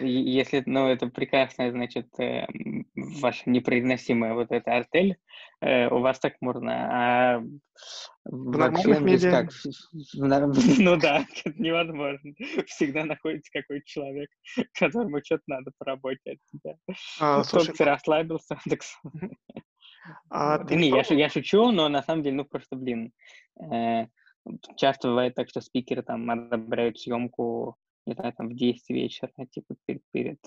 [0.00, 2.46] Если, ну, это прекрасная, значит, э,
[2.94, 5.16] ваша непроизносимая вот эта артель,
[5.60, 7.42] э, у вас так можно, а
[8.24, 9.30] в нормальных медиа...
[9.30, 9.50] Как,
[10.14, 12.32] ну да, это невозможно.
[12.66, 14.30] Всегда находится какой-то человек,
[14.78, 16.76] которому что-то надо по работе от тебя.
[17.20, 18.80] А, слушай, ты расслабился, так...
[20.30, 23.12] А, ты не, я, я шучу, но на самом деле, ну, просто, блин,
[23.60, 24.06] э,
[24.76, 29.74] часто бывает так, что спикеры там одобряют съемку не знаю, там в 10 вечера, типа
[29.84, 30.40] перед, перед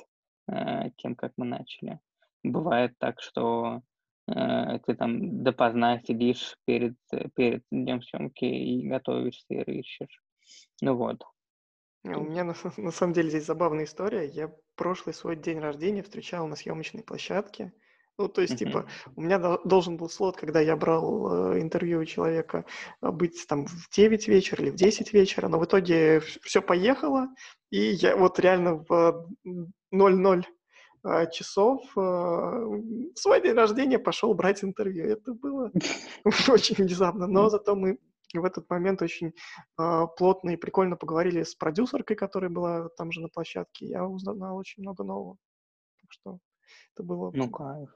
[0.48, 2.00] э, тем, как мы начали.
[2.44, 3.82] Бывает так, что
[4.28, 6.96] э, ты там допоздна сидишь перед,
[7.36, 10.22] перед днем съемки и готовишься и рыщешь.
[10.82, 11.24] Ну вот.
[12.06, 14.26] У меня на, на самом деле здесь забавная история.
[14.26, 17.74] Я прошлый свой день рождения встречал на съемочной площадке.
[18.20, 22.06] Ну, то есть, типа, у меня должен был слот, когда я брал э, интервью у
[22.06, 22.66] человека,
[23.02, 27.30] э, быть там в 9 вечера или в 10 вечера, но в итоге все поехало,
[27.70, 29.26] и я вот реально в
[29.92, 30.46] 00
[31.06, 32.84] э, часов в
[33.16, 35.06] свой день рождения пошел брать интервью.
[35.06, 35.72] Это было
[36.50, 38.00] очень внезапно, но зато мы
[38.34, 39.32] в этот момент очень
[39.78, 43.86] плотно и прикольно поговорили с продюсеркой, которая была там же на площадке.
[43.86, 45.38] Я узнал очень много нового.
[46.02, 46.40] Так что
[46.96, 47.32] это было...
[47.34, 47.90] Ну, кайф.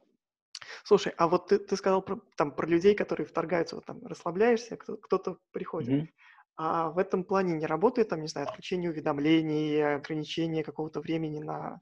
[0.83, 4.77] Слушай, а вот ты, ты сказал про, там, про людей, которые вторгаются, вот там расслабляешься,
[4.77, 6.03] кто, кто-то приходит.
[6.03, 6.07] Mm-hmm.
[6.55, 11.81] А в этом плане не работает, там, не знаю, отключение уведомлений, ограничение какого-то времени на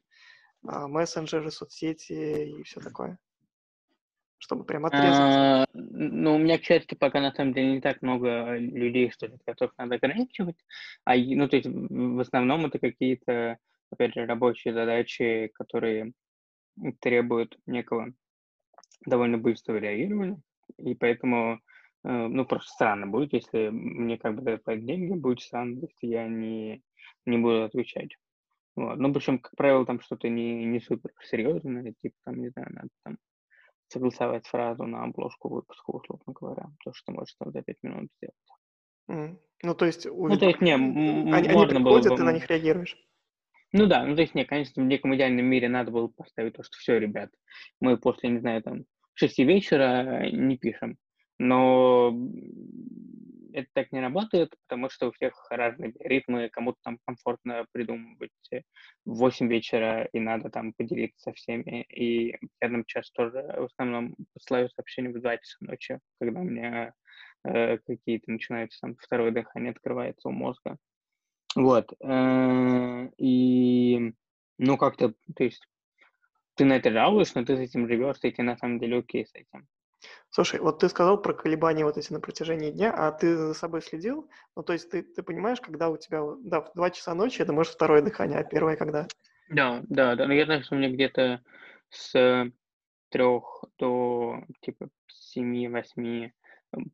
[0.65, 3.17] а, мессенджеры, соцсети и все такое?
[4.37, 5.19] Чтобы прям отрезать.
[5.19, 9.27] А, ну, у меня, к счастью, пока на самом деле не так много людей, что
[9.27, 10.57] ли, которых надо ограничивать.
[11.03, 13.57] А, ну, то есть в основном это какие-то,
[13.91, 16.13] опять же, рабочие задачи, которые
[17.01, 18.13] требуют некого
[19.05, 20.37] довольно быстро реагировали,
[20.77, 21.59] и поэтому,
[22.03, 26.27] э, ну, просто странно будет, если мне как бы дают деньги, будет странно, если я
[26.27, 26.83] не,
[27.25, 28.17] не буду отвечать.
[28.75, 28.97] Вот.
[28.97, 32.89] Ну, причем, как правило, там что-то не, не супер серьезное, типа, там, не знаю, надо
[33.03, 33.17] там
[33.87, 38.09] согласовать фразу на обложку выпуска, условно говоря, то, что ты можешь там за пять минут
[38.17, 38.35] сделать.
[39.09, 39.37] Mm.
[39.63, 40.05] Ну, то есть...
[40.05, 42.15] Ну, то есть, не, они, они приходят, было бы...
[42.15, 42.97] ты на них реагируешь?
[43.73, 46.63] Ну да, ну то есть, нет, конечно, в неком идеальном мире надо было поставить то,
[46.63, 47.29] что все, ребят,
[47.79, 50.97] мы после, не знаю, там, шести вечера не пишем.
[51.39, 52.13] Но
[53.53, 58.31] это так не работает, потому что у всех разные ритмы, кому-то там комфортно придумывать
[59.05, 61.83] в 8 вечера, и надо там поделиться со всеми.
[61.89, 62.31] И
[62.61, 66.93] я там час тоже в основном посылаю сообщения в 2 часа ночи, когда у меня
[67.45, 70.77] э, какие-то начинаются там второе дыхание открывается у мозга.
[71.55, 71.93] Вот.
[72.01, 74.13] Э, и,
[74.57, 75.67] ну, как-то, то есть,
[76.55, 79.25] ты на это жалуешь, но ты с этим живешь, и тебе на самом деле окей
[79.25, 79.67] с этим.
[80.29, 83.81] Слушай, вот ты сказал про колебания вот эти на протяжении дня, а ты за собой
[83.81, 84.29] следил?
[84.55, 87.53] Ну, то есть ты, ты понимаешь, когда у тебя, да, в 2 часа ночи, это
[87.53, 89.07] может второе дыхание, а первое когда?
[89.49, 90.25] Да, да, да.
[90.25, 91.41] Знаю, что у меня где-то
[91.89, 92.51] с
[93.09, 96.33] трех до, типа, семи-восьми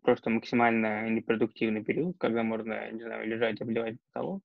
[0.01, 4.43] просто максимально непродуктивный период, когда можно, не знаю, лежать, обливать потолок.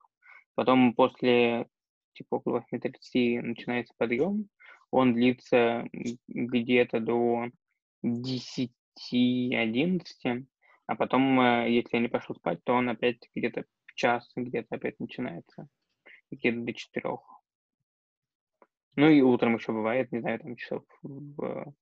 [0.55, 1.67] Потом после
[2.13, 4.49] типа около 8.30 начинается подъем,
[4.91, 5.89] он длится
[6.29, 7.47] где-то до
[8.05, 10.47] 10-11,
[10.87, 14.75] а потом, э, если я не пошел спать, то он опять где-то в час, где-то
[14.75, 15.69] опять начинается,
[16.31, 17.19] где-то до 4.
[18.97, 21.73] Ну и утром еще бывает, не знаю, там часов в,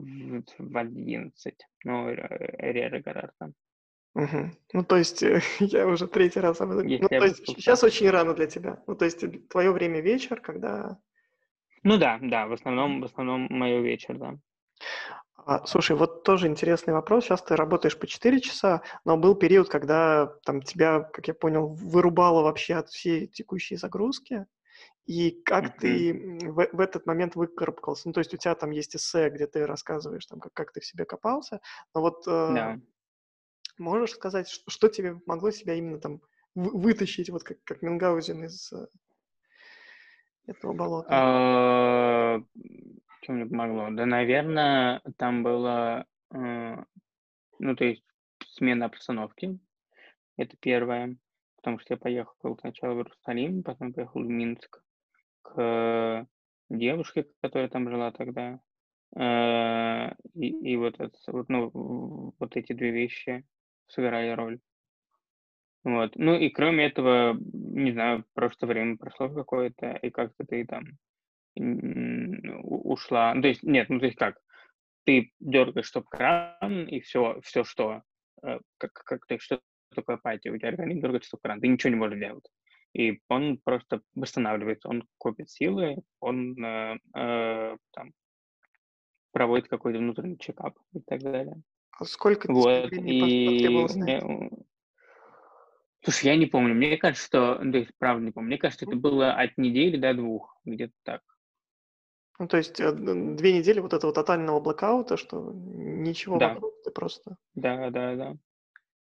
[0.00, 3.52] в, в 11, но реже гораздо.
[4.14, 4.50] Угу.
[4.72, 6.86] Ну, то есть, э, я уже третий раз об этом...
[6.86, 8.82] ну, то есть, сейчас очень рано для тебя.
[8.86, 10.98] Ну, то есть, твое время вечер, когда...
[11.82, 14.36] Ну да, да, в основном, в основном мое вечер, да.
[15.46, 17.24] А, слушай, вот тоже интересный вопрос.
[17.24, 21.68] Сейчас ты работаешь по 4 часа, но был период, когда там тебя, как я понял,
[21.68, 24.46] вырубало вообще от всей текущей загрузки.
[25.10, 25.78] И как mm-hmm.
[25.80, 28.06] ты в, в этот момент выкарабкался?
[28.06, 30.78] Ну, то есть у тебя там есть эссе, где ты рассказываешь, там, как, как ты
[30.78, 31.60] в себе копался.
[31.92, 32.80] Но вот э, yeah.
[33.76, 36.20] можешь сказать, что, что тебе могло себя именно там
[36.54, 38.86] вытащить, вот как, как Мингаузен из э,
[40.46, 41.08] этого болота?
[41.10, 42.40] А,
[43.22, 43.88] чем мне помогло?
[43.90, 46.76] Да, наверное, там было, э,
[47.58, 48.04] ну, то есть
[48.52, 49.58] смена обстановки.
[50.36, 51.16] Это первое.
[51.56, 54.80] Потому что я поехал сначала в Иерусалим, потом поехал в Минск
[55.42, 56.26] к
[56.68, 58.60] девушке, которая там жила тогда.
[59.16, 61.70] Э, и, и вот, это, вот, ну,
[62.38, 63.44] вот эти две вещи
[63.88, 64.60] сыграли роль.
[65.82, 66.12] Вот.
[66.16, 70.98] Ну и кроме этого, не знаю, просто время прошло какое-то, и как-то ты там
[71.56, 74.38] ушла, ну, то есть, нет, ну, то есть как,
[75.04, 78.02] ты дергаешь стоп-кран, и все, все что,
[78.42, 79.60] э, как, как, есть, что
[79.94, 82.48] такое апатия, у тебя организм дергает стоп-кран, ты ничего не можешь делать.
[82.92, 88.12] И он просто восстанавливается, он копит силы, он э, э, там,
[89.32, 91.62] проводит какой-то внутренний чекап и так далее.
[91.98, 93.68] А сколько вот, и...
[93.68, 94.50] Мне...
[96.02, 96.74] Слушай, я не помню.
[96.74, 97.56] Мне кажется, что...
[97.56, 98.48] То есть, правда не помню.
[98.48, 101.22] Мне кажется, это было от недели до двух, где-то так.
[102.38, 106.54] Ну, то есть э, две недели вот этого тотального блокаута, что ничего да.
[106.54, 107.36] вокруг, ты просто...
[107.54, 108.36] Да, да, да.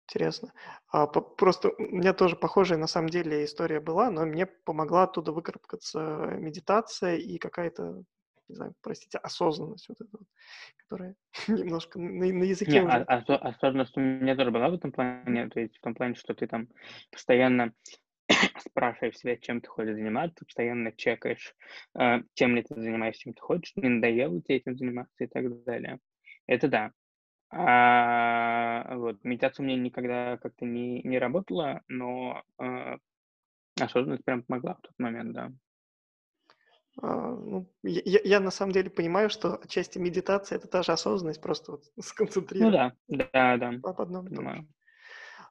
[0.09, 0.53] Интересно.
[0.87, 5.03] А, по, просто у меня тоже похожая на самом деле история была, но мне помогла
[5.03, 5.99] оттуда выкарабкаться
[6.39, 8.03] медитация и какая-то
[8.47, 10.17] не знаю, простите, осознанность вот эта
[10.77, 11.15] которая
[11.47, 13.05] немножко на, на языке Не, уже.
[13.09, 16.15] А, а, осознанность у меня тоже была в этом плане, то есть в том плане,
[16.15, 16.69] что ты там
[17.11, 17.73] постоянно
[18.59, 21.53] спрашиваешь себя, чем ты хочешь заниматься, постоянно чекаешь,
[21.99, 25.63] э, чем ли ты занимаешься, чем ты хочешь, не надоело тебе этим заниматься и так
[25.65, 25.99] далее.
[26.47, 26.91] Это да.
[27.49, 32.97] А, вот, медитация у меня никогда как-то не, не работала, но э,
[33.79, 35.51] осознанность прям помогла в тот момент, да.
[37.01, 41.41] А, ну, я, я на самом деле понимаю, что отчасти медитация это та же осознанность,
[41.41, 44.67] просто вот Ну сконцентрировать да, да, да, об одном понимаю.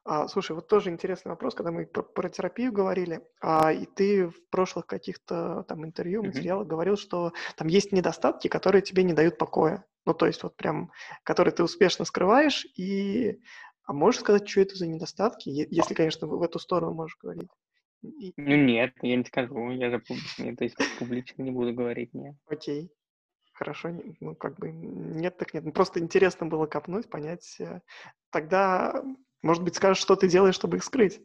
[0.03, 4.27] А, слушай, вот тоже интересный вопрос, когда мы про, про терапию говорили, а, и ты
[4.27, 9.37] в прошлых каких-то там интервью, материалах говорил, что там есть недостатки, которые тебе не дают
[9.37, 9.83] покоя.
[10.07, 10.89] Ну, то есть вот прям,
[11.23, 13.41] которые ты успешно скрываешь, и...
[13.83, 17.49] А можешь сказать, что это за недостатки, если, конечно, в эту сторону можешь говорить?
[18.01, 22.35] Ну нет, я не скажу, я же пуб- то есть публично не буду говорить, нет.
[22.47, 22.89] Окей.
[23.51, 23.89] Хорошо,
[24.21, 25.65] ну как бы нет так нет.
[25.65, 27.57] Ну, просто интересно было копнуть, понять.
[27.59, 27.81] э,
[28.29, 29.03] Тогда,
[29.41, 31.21] может быть, скажешь, что ты делаешь, чтобы их скрыть?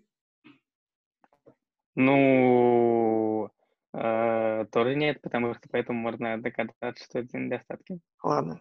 [1.95, 3.51] Ну,
[3.93, 8.01] э, тоже нет, потому что поэтому можно догадаться, что это недостатки.
[8.23, 8.61] Ладно.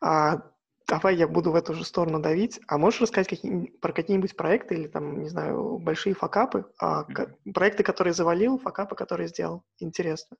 [0.00, 0.42] А,
[0.86, 2.60] давай я буду в эту же сторону давить.
[2.66, 6.70] А можешь рассказать какие, про какие-нибудь проекты или там, не знаю, большие факапы?
[6.78, 9.64] А, ка- проекты, которые завалил, факапы, которые сделал?
[9.78, 10.36] Интересно.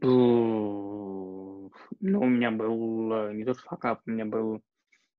[0.00, 1.70] Ну,
[2.20, 4.62] у меня был э, не то что факап, у меня был,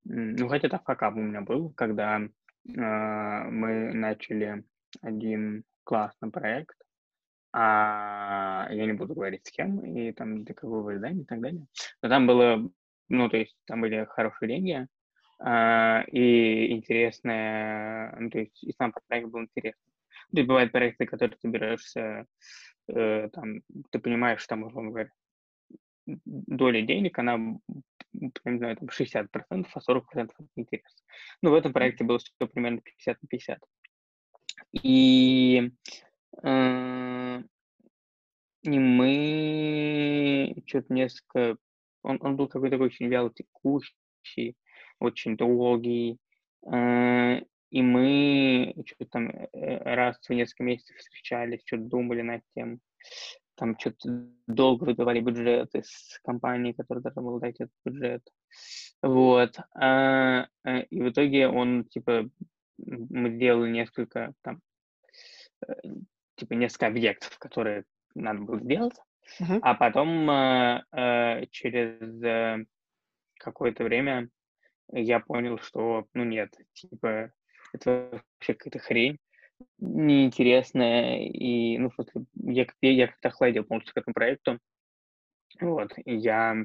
[0.06, 2.30] ну хотя это факап у меня был, когда э,
[2.64, 4.64] мы начали
[5.02, 6.78] один классный проект,
[7.52, 11.66] а я не буду говорить с кем и там для какого издания и так далее.
[12.02, 12.70] Но там было,
[13.10, 14.88] ну то есть там были хорошие деньги
[15.40, 19.90] а, и интересная, ну то есть и сам проект был интересный.
[20.32, 22.26] То есть бывают проекты, которые ты берешься,
[22.88, 25.10] э, там, ты понимаешь, что там, условно говоря,
[26.06, 27.38] доля денег, она,
[28.14, 31.04] не знаю, там 60%, а 40% это интерес.
[31.42, 32.20] Ну, в этом проекте было
[32.52, 33.60] примерно 50 на 50.
[34.84, 35.72] И,
[36.44, 37.44] э,
[38.64, 41.58] и мы что-то несколько...
[42.04, 44.56] Он, он был какой-то очень вяло текущий,
[45.00, 46.18] очень долгий.
[46.66, 52.80] э, и мы что-то там э, раз в несколько месяцев встречались, что-то думали над тем,
[53.56, 58.24] там что-то долго выбивали бюджет из компании, которая должна была дать этот бюджет.
[59.02, 59.58] Вот.
[59.76, 62.30] А, э, и в итоге он, типа,
[62.78, 64.62] мы сделали несколько там,
[65.68, 65.74] э,
[66.40, 67.84] типа, несколько объектов, которые
[68.16, 68.96] надо было сделать,
[69.40, 69.60] Мгм.
[69.62, 72.66] а потом э, э, через э,
[73.38, 74.30] какое-то время
[74.92, 77.32] я понял, что, ну нет, типа,
[77.74, 79.20] это вообще какая-то хрень
[79.78, 84.58] неинтересная, и, ну, в смысле, я, я, я как-то охладел полностью к этому проекту,
[85.60, 86.56] вот, и я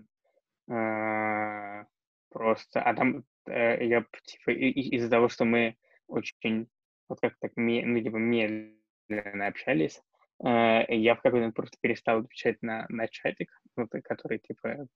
[0.68, 1.84] э,
[2.30, 6.68] просто, а там э, я, типа, из-за того, что мы очень,
[7.08, 8.74] вот как так, ну, типа, медленно
[9.08, 10.00] общались,
[10.44, 13.50] э, я в какой-то момент просто перестал отвечать на, на чатик,
[14.04, 14.86] который, типа,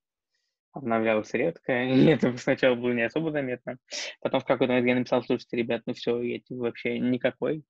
[0.73, 3.79] обновлялся редко, и это сначала было не особо заметно.
[4.21, 7.65] Потом в какой-то момент я написал, слушайте, ребят, ну все, я типа, вообще никакой.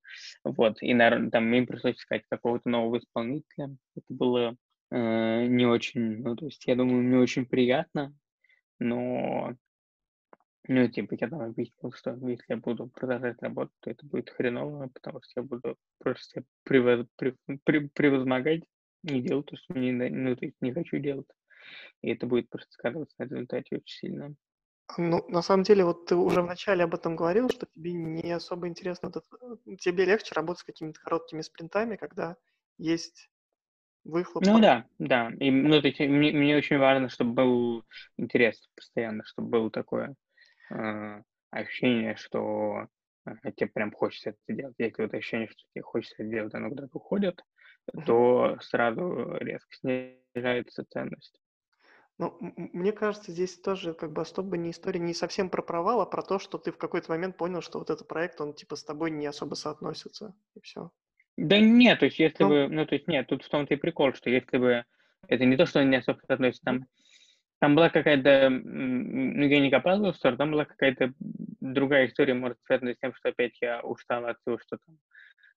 [0.44, 3.70] Вот, и наверное, там мне пришлось искать какого-то нового исполнителя.
[3.96, 4.57] Это было
[4.90, 8.15] э, не очень, ну, то есть, я думаю, не очень приятно,
[8.79, 9.54] но,
[10.69, 14.88] ну, типа, я там объяснил, что если я буду продолжать работать, то это будет хреново,
[14.94, 18.62] потому что я буду просто превоз- прев- пре- превозмогать
[19.04, 21.27] и делать то, что не- ну, то есть, не хочу делать.
[22.02, 24.35] И это будет просто сказываться на результате очень сильно.
[24.96, 28.69] Ну, на самом деле, вот ты уже вначале об этом говорил, что тебе не особо
[28.69, 32.37] интересно, вот это, э, тебе легче работать с какими-то короткими спринтами, когда
[32.79, 33.31] есть
[34.04, 34.44] выхлоп.
[34.44, 35.31] Ну да, да.
[35.40, 37.85] И, ну, то есть мне, мне очень важно, чтобы был
[38.16, 40.14] интерес постоянно, чтобы было такое
[40.71, 42.87] э, ощущение, что
[43.27, 44.75] э, тебе прям хочется это делать.
[44.79, 47.42] Если вот ощущение, что тебе хочется это делать, оно куда-то уходит,
[48.06, 51.40] то сразу резко снижается ценность.
[52.19, 56.06] Ну, мне кажется, здесь тоже как бы особо не история не совсем про провал, а
[56.06, 58.83] про то, что ты в какой-то момент понял, что вот этот проект, он типа с
[58.83, 60.90] тобой не особо соотносится, и все.
[61.37, 63.77] Да нет, то есть если ну, бы, ну то есть нет, тут в том-то и
[63.77, 64.85] прикол, что если бы,
[65.29, 66.87] это не то, что он не особо соотносится, там,
[67.61, 71.13] там была какая-то, ну я не копал в там была какая-то
[71.61, 74.96] другая история, может, связанная с тем, что опять я устал от того, что там,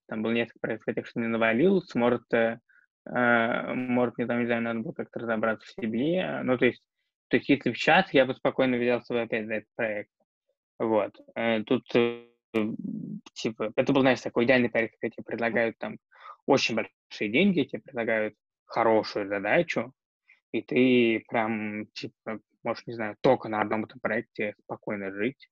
[0.08, 2.60] там было несколько проектов, что не навалился, может, э,
[3.06, 6.42] Э, может, мне там, не знаю, надо было как-то разобраться в себе.
[6.44, 6.82] Ну, то есть,
[7.30, 10.12] то есть, если в час, я бы спокойно взялся бы опять за этот проект.
[10.80, 11.14] Вот.
[11.36, 12.26] Э, тут, э,
[13.34, 15.98] типа, это был, знаешь, такой идеальный проект, когда тебе предлагают там
[16.46, 18.36] очень большие деньги, тебе предлагают
[18.66, 19.94] хорошую задачу,
[20.52, 25.50] и ты прям, типа, можешь, не знаю, только на одном этом проекте спокойно жить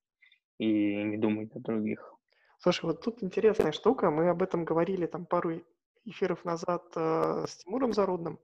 [0.58, 2.14] и не думать о других.
[2.58, 5.62] Слушай, вот тут интересная штука, мы об этом говорили там пару
[6.04, 8.38] эфиров назад э, с Тимуром Зарудным,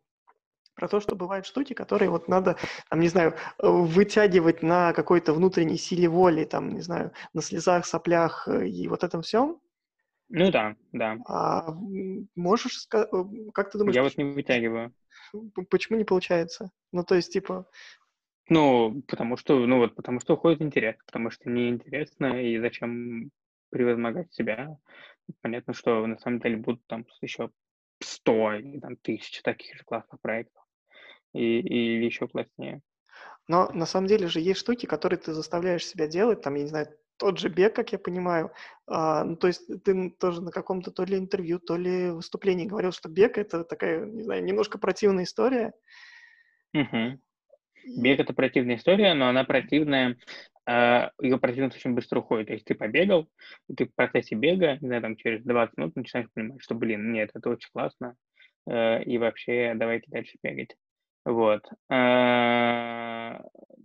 [0.76, 2.56] про то, что бывают штуки, которые вот надо,
[2.88, 8.46] там, не знаю, вытягивать на какой-то внутренней силе воли, там, не знаю, на слезах, соплях
[8.46, 9.58] э, и вот этом всем.
[10.28, 11.16] Ну да, да.
[11.26, 11.74] А
[12.34, 13.96] можешь сказать, э, как ты думаешь?
[13.96, 14.92] Я вот не вытягиваю.
[15.70, 16.70] Почему не получается?
[16.92, 17.68] Ну, то есть, типа...
[18.48, 23.30] Ну, потому что, ну вот, потому что уходит интерес, потому что неинтересно, и зачем
[23.70, 24.78] превозмогать себя
[25.40, 27.50] понятно, что на самом деле будут там еще
[28.00, 30.62] 100 или там тысяч таких же классных проектов
[31.32, 32.82] и, или еще класснее.
[33.48, 36.68] Но на самом деле же есть штуки, которые ты заставляешь себя делать, там, я не
[36.68, 36.88] знаю,
[37.18, 38.52] тот же бег, как я понимаю,
[38.86, 42.92] а, ну, то есть ты тоже на каком-то то ли интервью, то ли выступлении говорил,
[42.92, 45.72] что бег— это такая, не знаю, немножко противная история.
[46.74, 47.20] Угу.
[47.98, 50.16] Бег— это противная история, но она противная
[50.66, 52.48] а, ее противность очень быстро уходит.
[52.48, 53.28] То есть ты побегал,
[53.68, 57.12] и ты в процессе бега, не знаю, там через 20 минут начинаешь понимать, что, блин,
[57.12, 58.16] нет, это очень классно,
[58.66, 60.76] э, и вообще давайте дальше бегать.
[61.24, 61.62] Вот.
[61.88, 63.40] А,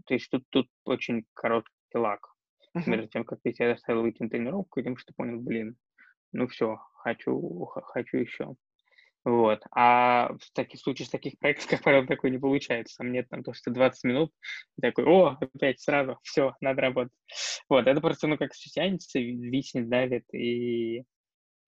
[0.05, 2.27] то есть тут, тут очень короткий лак.
[2.73, 5.75] Между тем, как ты себя заставил выйти на тренировку, и тем, что понял, блин,
[6.31, 8.55] ну все, хочу, хочу еще.
[9.23, 9.61] Вот.
[9.71, 12.97] А в таких случаях, с таких проектов, как правило, такое не получается.
[12.97, 14.31] Там нет там то, что 20 минут,
[14.81, 17.13] такой, о, опять сразу, все, надо работать.
[17.69, 21.03] Вот, это просто, ну, как все тянется, виснет, давит, и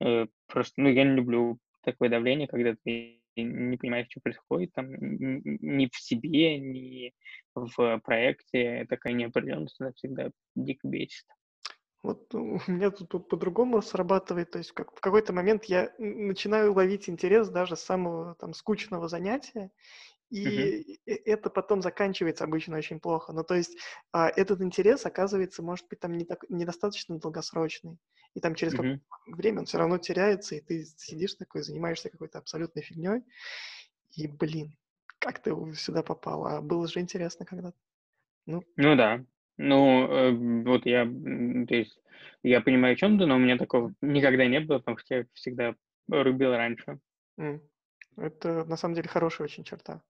[0.02, 4.88] э, просто, ну, я не люблю такое давление, когда ты не понимаешь, что происходит, там,
[4.92, 7.14] ни в себе, ни
[7.56, 11.26] в проекте, такая неопределенность, она всегда дико бесит.
[12.04, 17.10] Вот у меня тут по-другому срабатывает, то есть как, в какой-то момент я начинаю ловить
[17.10, 19.72] интерес даже самого там скучного занятия,
[20.34, 21.22] и uh-huh.
[21.26, 23.34] это потом заканчивается обычно очень плохо.
[23.34, 23.78] Ну, то есть
[24.12, 27.98] а, этот интерес, оказывается, может быть там не так, недостаточно долгосрочный.
[28.34, 28.78] И там через uh-huh.
[28.78, 33.22] какое-то время он все равно теряется, и ты сидишь такой, занимаешься какой-то абсолютной фигней,
[34.16, 34.76] и, блин,
[35.20, 36.46] как ты сюда попал?
[36.48, 37.78] А было же интересно когда-то.
[38.46, 39.24] Ну, ну да,
[39.58, 40.32] ну, э,
[40.66, 41.98] вот я, то есть,
[42.42, 45.26] я понимаю, о чем ты, но у меня такого никогда не было, потому что я
[45.34, 45.76] всегда
[46.08, 47.00] рубил раньше.
[47.40, 47.62] Mm.
[48.18, 50.02] Это на самом деле хорошая очень черта.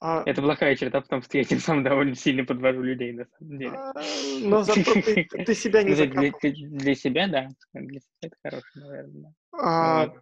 [0.00, 0.22] А...
[0.26, 3.76] Это плохая черта, потому что я тем самым довольно сильно подвожу людей, на самом деле.
[3.76, 3.92] А,
[4.40, 6.34] но зато ты, ты себя не закапываешь.
[6.40, 7.48] Для, для себя, да.
[7.72, 9.34] Для себя это хорошее, наверное.
[9.52, 10.12] А,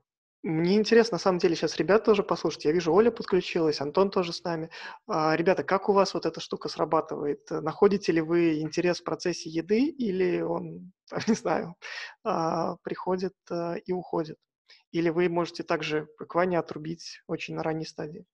[0.46, 2.66] мне интересно, на самом деле, сейчас ребят тоже послушать.
[2.66, 4.70] Я вижу, Оля подключилась, Антон тоже с нами.
[5.08, 7.50] А, ребята, как у вас вот эта штука срабатывает?
[7.50, 10.92] Находите ли вы интерес в процессе еды или он,
[11.26, 11.74] не знаю,
[12.22, 14.36] а, приходит а, и уходит?
[14.92, 18.26] Или вы можете также, Ваня, отрубить очень на ранней стадии?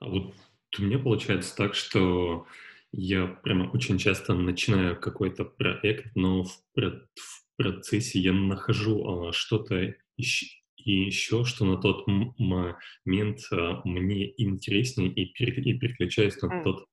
[0.00, 0.34] Вот
[0.78, 2.46] у меня получается так, что
[2.92, 9.94] я прямо очень часто начинаю какой-то проект, но в, в процессе я нахожу а, что-то
[10.16, 10.24] и
[10.76, 16.62] еще, что на тот момент а, мне интереснее, и, пер- и переключаюсь на mm.
[16.62, 16.86] тот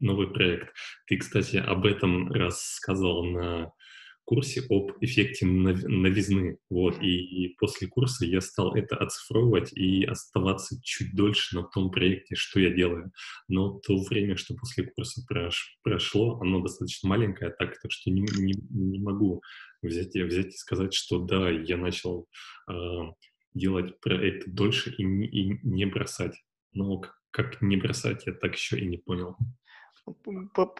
[0.00, 0.74] новый проект.
[1.06, 3.72] Ты, кстати, об этом рассказывал на
[4.28, 6.58] курсе об эффекте новизны.
[6.68, 7.02] Вот.
[7.02, 12.60] И, после курса я стал это оцифровывать и оставаться чуть дольше на том проекте, что
[12.60, 13.10] я делаю.
[13.48, 18.20] Но то время, что после курса прош, прошло, оно достаточно маленькое, так, так что не,
[18.20, 19.40] не, не могу
[19.80, 22.26] взять, взять и сказать, что да, я начал
[22.70, 22.74] э,
[23.54, 26.36] делать проект дольше и, и не бросать.
[26.74, 29.38] Но как не бросать, я так еще и не понял.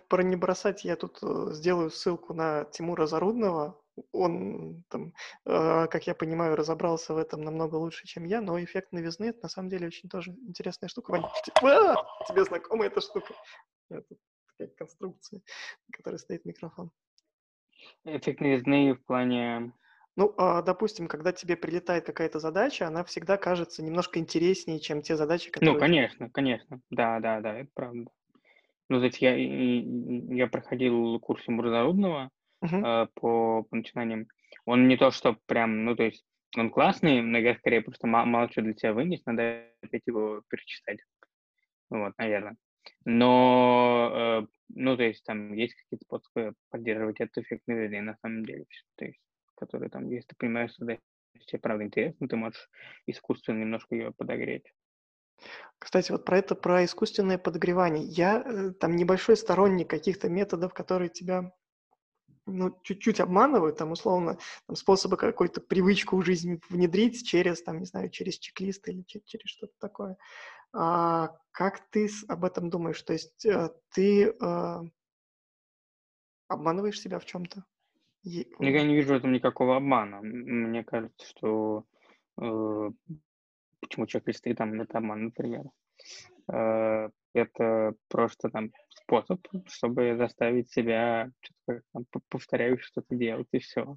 [0.08, 3.80] Про не бросать я тут э, сделаю ссылку на Тимура Зарудного.
[4.12, 5.12] Он, там,
[5.44, 9.40] э, как я понимаю, разобрался в этом намного лучше, чем я, но эффект новизны— это
[9.42, 11.10] на самом деле очень тоже интересная штука.
[11.10, 11.24] Вань,
[11.62, 11.96] а,
[12.28, 13.34] тебе знакома эта штука?
[13.90, 14.14] Это
[14.46, 15.40] такая конструкция,
[15.88, 16.90] на которой стоит микрофон.
[18.04, 19.72] Эффект новизны в плане...
[20.16, 25.16] Ну, а, допустим, когда тебе прилетает какая-то задача, она всегда кажется немножко интереснее, чем те
[25.16, 25.80] задачи, Ну, которые...
[25.80, 26.80] конечно, конечно.
[26.90, 28.10] Да, да, да, это правда.
[28.88, 32.30] Ну, то есть я, и- и- я проходил курс Мурзарудного
[32.62, 32.84] Мгм.
[32.84, 34.26] э, по, по начинаниям.
[34.64, 36.24] Он не то, что прям, ну, то есть
[36.56, 40.42] он классный, но я скорее просто ма- мало что для себя вынес, надо опять его
[40.48, 41.00] перечитать.
[41.90, 42.56] Вот, наверное.
[43.04, 48.44] Но, э, ну, то есть там есть какие-то способы поддерживать этот эффект новизны на самом
[48.44, 48.64] деле.
[48.96, 49.20] То есть,
[49.56, 50.98] которые там, если ты понимаешь, что да,
[51.46, 52.68] тебе правда интересно, ты можешь
[53.06, 54.72] искусственно немножко ее подогреть.
[55.78, 58.04] Кстати, вот про это, про искусственное подогревание.
[58.04, 61.52] Я э, там небольшой сторонник каких-то методов, которые тебя
[62.46, 67.84] ну, чуть-чуть обманывают, там, условно, там, способы какой-то привычку в жизнь внедрить через, там, не
[67.84, 70.16] знаю, через чек-лист или че- через что-то такое.
[70.72, 73.02] А, как ты об этом думаешь?
[73.02, 74.80] То есть э, ты э,
[76.48, 77.64] обманываешь себя в чем-то?
[78.22, 80.20] Я не вижу в этом никакого обмана.
[80.22, 81.84] Мне кажется, что
[82.40, 82.90] э,
[83.88, 85.64] почему чек-листы там это обман, например.
[86.52, 93.96] Э, это просто там способ, чтобы заставить себя что-то там, повторяю что-то делать, и все.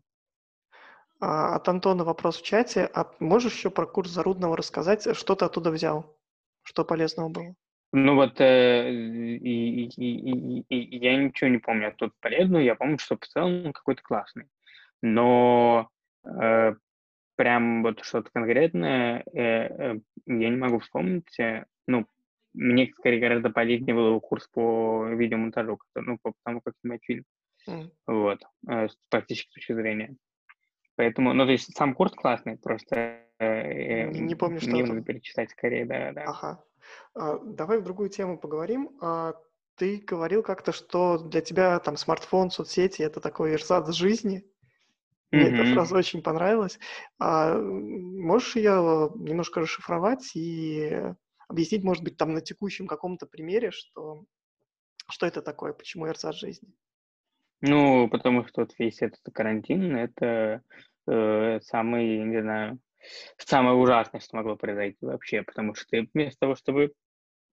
[1.19, 2.89] А, от Антона вопрос в чате.
[2.93, 5.15] А можешь еще про курс Зарудного рассказать?
[5.15, 6.17] Что ты оттуда взял?
[6.63, 7.55] Что полезного было?
[7.93, 12.97] Ну вот, э, и, и- и- и- я ничего не помню оттуда полезного, я помню,
[12.97, 14.45] что в целом какой-то классный.
[15.01, 15.89] Но
[16.23, 16.75] э,
[17.35, 21.39] прям вот что-то конкретное э, э, я не могу вспомнить.
[21.39, 22.05] э, Ну,
[22.53, 27.25] мне скорее гораздо полезнее был курс по видеомонтажу, ну, по тому, как снимать фильм.
[28.07, 30.15] Вот, с практической точки зрения.
[30.95, 35.85] Поэтому, ну, то есть сам курс классный, просто Не- помню, что мне надо перечитать скорее,
[35.85, 36.23] да, да.
[36.25, 36.63] Ага.
[37.15, 38.97] А, давай в другую тему поговорим.
[39.01, 39.33] А,
[39.75, 44.43] ты говорил как-то, что для тебя там смартфон, соцсети— это такой эрзац жизни.
[45.31, 45.63] Мне эта Мгм.
[45.63, 46.79] фраза очень понравилась.
[47.19, 51.13] А, можешь ее немножко расшифровать и
[51.47, 54.25] объяснить, может быть, там на текущем каком-то примере, что,
[55.09, 56.73] что это такое, почему эрзац жизни?
[57.61, 60.63] Ну, потому что вот весь этот карантин, это
[61.07, 62.79] э, самый, не знаю,
[63.37, 66.93] самое ужасное, что могло произойти вообще, потому что ты вместо того, чтобы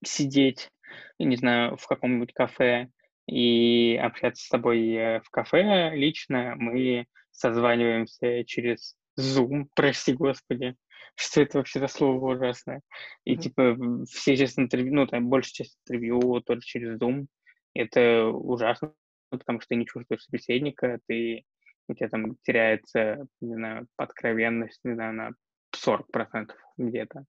[0.05, 0.71] сидеть,
[1.19, 2.89] не знаю, в каком-нибудь кафе
[3.27, 7.07] и общаться с тобой э, в кафе лично, мы
[7.39, 10.75] созваниваемся через Zoom, прости господи,
[11.15, 12.83] что это вообще за слово ужасное.
[13.25, 13.77] И типа
[14.11, 17.27] все часть интервью, ну там большая часть интервью тоже через Zoom,
[17.75, 18.93] это ужасно,
[19.31, 21.45] потому что ты не чувствуешь собеседника, ты,
[21.89, 25.31] у тебя там теряется, не знаю, откровенность, не знаю, на
[25.75, 27.25] 40% где-то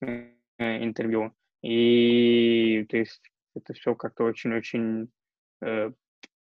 [0.00, 1.32] э, интервью.
[1.62, 5.08] И то есть это все как-то очень-очень
[5.62, 5.90] э,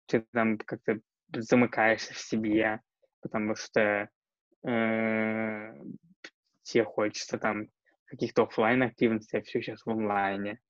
[0.06, 1.00] ты там как-то
[1.32, 2.80] замыкаешься в себе,
[3.24, 4.08] потому что
[4.66, 5.74] э,
[6.62, 7.68] тебе хочется там
[8.04, 10.60] каких-то оффлайн активностей, а все сейчас в онлайне.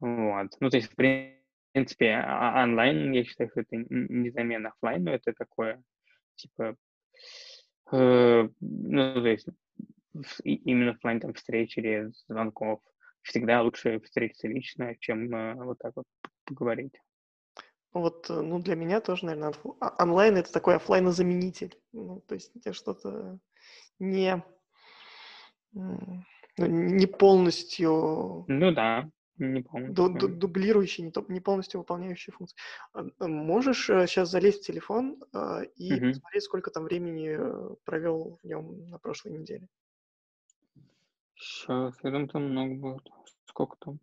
[0.00, 0.50] Вот.
[0.60, 5.02] Ну, то есть, в принципе, а- онлайн, я считаю, что это н- не замена оффлайн,
[5.02, 5.82] но это такое,
[6.36, 6.76] типа,
[7.92, 9.48] э, ну, то есть,
[10.44, 12.80] именно плане там встреч или звонков
[13.22, 16.04] всегда лучше встретиться лично, чем э, вот так вот
[16.44, 16.94] поговорить.
[17.94, 19.54] Вот, э, ну, для меня тоже, наверное,
[19.98, 21.78] онлайн— это такой оффлайн-заменитель.
[21.92, 23.38] Ну, то есть это что-то
[24.00, 24.44] не,
[25.72, 26.24] ну,
[26.58, 30.18] не полностью Ну да, не ду- полностью.
[30.18, 32.58] ду- дублирующий, не, не полностью выполняющий функцию.
[32.92, 36.10] А, а Можешь сейчас залезть в телефон а, и Мгм.
[36.10, 39.68] посмотреть, сколько там времени э, провел в нем на прошлой неделе?
[41.36, 43.08] Сейчас, я думаю, там много будет.
[43.46, 44.00] Сколько там?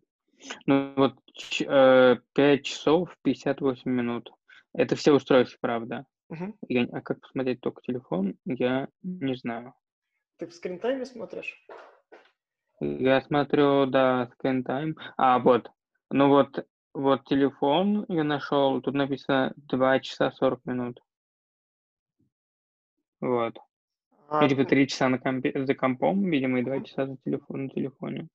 [0.66, 1.14] Ну вот
[1.60, 4.32] э, 5 часов 58 минут.
[4.74, 6.06] Это все устройства, правда.
[6.28, 6.54] Мгм.
[6.68, 9.74] Я, а как посмотреть только телефон, я не знаю.
[10.38, 11.54] Ты в скринтайме смотришь?
[12.80, 14.94] Я смотрю, да, time.
[15.16, 15.70] А, вот.
[16.10, 18.80] Ну вот, вот телефон я нашел.
[18.80, 21.00] Тут написано 2 часа 40 минут.
[23.20, 23.58] Вот.
[24.28, 27.64] А, Ну, типа 3 часа на компе, за компом, видимо, и 2 часа за телефон,
[27.64, 28.28] на телефоне.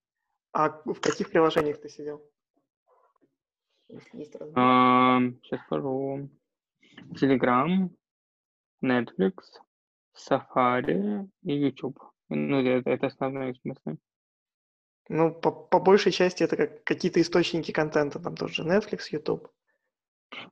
[0.57, 2.19] А в каких приложениях ты сидел?
[3.87, 6.29] Сейчас скажу.
[7.13, 7.89] Telegram,
[8.83, 9.33] Netflix,
[10.15, 11.99] Safari и YouTube.
[12.29, 13.97] Ну, это, это основные смыслы.
[15.09, 19.47] Ну, по, по большей части это как какие-то источники контента, там тоже Netflix, YouTube.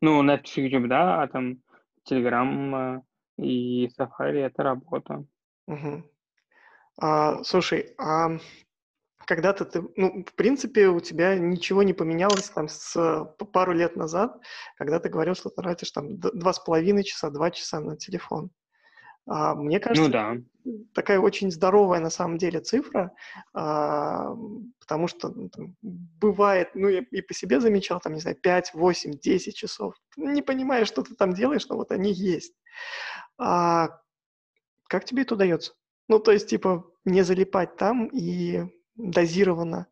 [0.01, 1.63] Ну, Netflix, YouTube, да, а там
[2.07, 3.01] Telegram
[3.39, 5.25] э, и Safari— это работа.
[5.65, 6.07] Мгм.
[7.01, 8.37] А, слушай, а
[9.25, 14.37] когда-то ты, ну, в принципе, у тебя ничего не поменялось там с пару лет назад,
[14.77, 18.51] когда ты говорил, что тратишь там два с половиной часа, два часа на телефон.
[19.27, 20.37] А, мне кажется, Ну да.
[20.93, 23.11] такая очень здоровая на самом деле цифра,
[23.53, 24.35] а,
[24.79, 28.73] потому что ну, там, бывает, ну я и по себе замечал, там, не знаю, 5,
[28.75, 29.95] 8, 10 часов.
[30.15, 32.53] Не понимаешь, что ты там делаешь, но вот они есть.
[33.39, 33.99] А
[34.87, 35.73] как тебе это удается?
[36.07, 38.65] Ну, то есть, типа, не залипать там и
[38.95, 39.87] дозированно,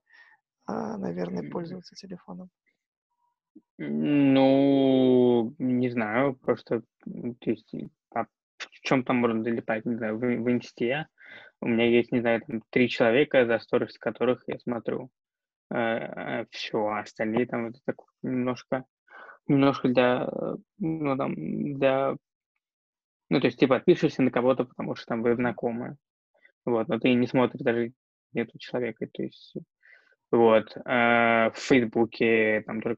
[0.65, 2.49] а, наверное, пользоваться телефоном.
[3.77, 7.73] Ну, не знаю, просто, то есть,
[8.13, 8.25] а
[8.57, 11.07] в чем там можно залипать, не знаю, в, в инсте.
[11.59, 15.09] У меня есть, не знаю, там три человека, за сторис которых я смотрю.
[15.73, 18.85] Э, все, а остальные там это так немножко,
[19.47, 20.29] немножко для,
[20.77, 22.15] ну, там, для,
[23.29, 25.97] ну, то есть ты подпишешься на кого-то, потому что там вы знакомы.
[26.65, 27.93] Вот, но ты не смотришь даже
[28.33, 29.55] нету человека, то есть
[30.33, 30.75] вот.
[30.85, 32.97] А в Фейсбуке там тоже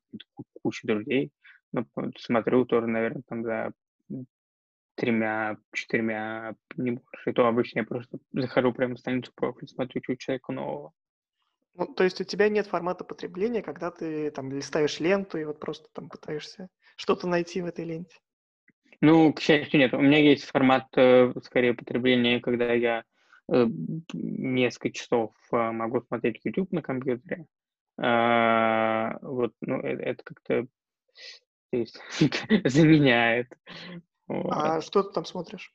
[0.62, 1.32] куча друзей.
[1.74, 1.86] Ну,
[2.18, 3.74] смотрю тоже, наверное, там за
[4.96, 7.30] тремя, четырьмя, не больше.
[7.30, 10.94] И то обычно я просто захожу прямо в страницу профиль, смотрю, что у человека нового.
[11.74, 15.60] Ну, то есть у тебя нет формата потребления, когда ты там листаешь ленту и вот
[15.60, 18.18] просто там пытаешься что-то найти в этой ленте?
[19.02, 19.94] Ну, к счастью, нет.
[19.94, 23.04] У меня есть формат, э, скорее, потребления, когда я э,
[23.48, 27.46] несколько часов э, могу смотреть YouTube на компьютере.
[27.98, 30.68] А, вот, ну, это, это как-то
[32.70, 33.48] заменяет
[34.28, 34.52] вот.
[34.52, 35.74] А что ты там смотришь?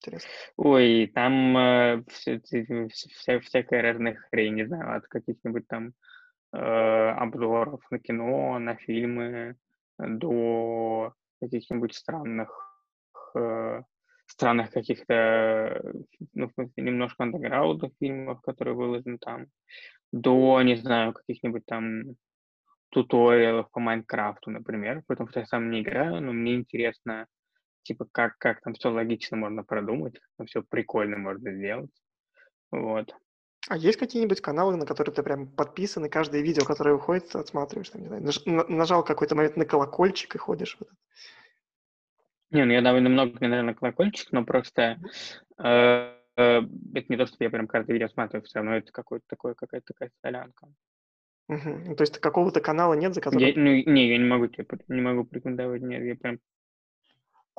[0.00, 0.30] Интересно.
[0.56, 2.40] Ой, там э, вся,
[2.88, 5.92] вся, всякая разная хрень, не знаю, от каких-нибудь там
[6.52, 9.56] э, обзоров на кино, на фильмы,
[9.98, 12.48] до каких-нибудь странных,
[13.34, 13.82] э,
[14.28, 15.82] странных каких-то,
[16.34, 19.46] ну, немножко андеграундных фильмов, которые выложены там,
[20.12, 22.02] до, не знаю, каких-нибудь там
[22.90, 27.26] туториалов по Майнкрафту, например, потому что я сам не играю, но мне интересно
[27.82, 31.90] типа, как, как там все логично можно продумать, как там все прикольно можно сделать.
[32.70, 33.14] Вот.
[33.68, 37.90] А есть какие-нибудь каналы, на которые ты прям подписан, и каждое видео, которое выходит, отсматриваешь,
[37.90, 40.98] там, не знаю, наж, нажал какой-то момент на колокольчик и ходишь в этот?
[42.50, 44.98] Не, ну я довольно много, наверное, колокольчик, но просто
[45.58, 46.60] э, э,
[46.94, 49.92] это не то, что я прям каждое видео смотрю, все равно это какой-то такой, какая-то
[49.92, 50.68] такая солянка.
[51.48, 51.96] Угу.
[51.96, 53.46] То есть какого-то канала нет, за которым...
[53.46, 56.38] Я, ну, не, я не могу тебе не могу порекомендовать, нет, я прям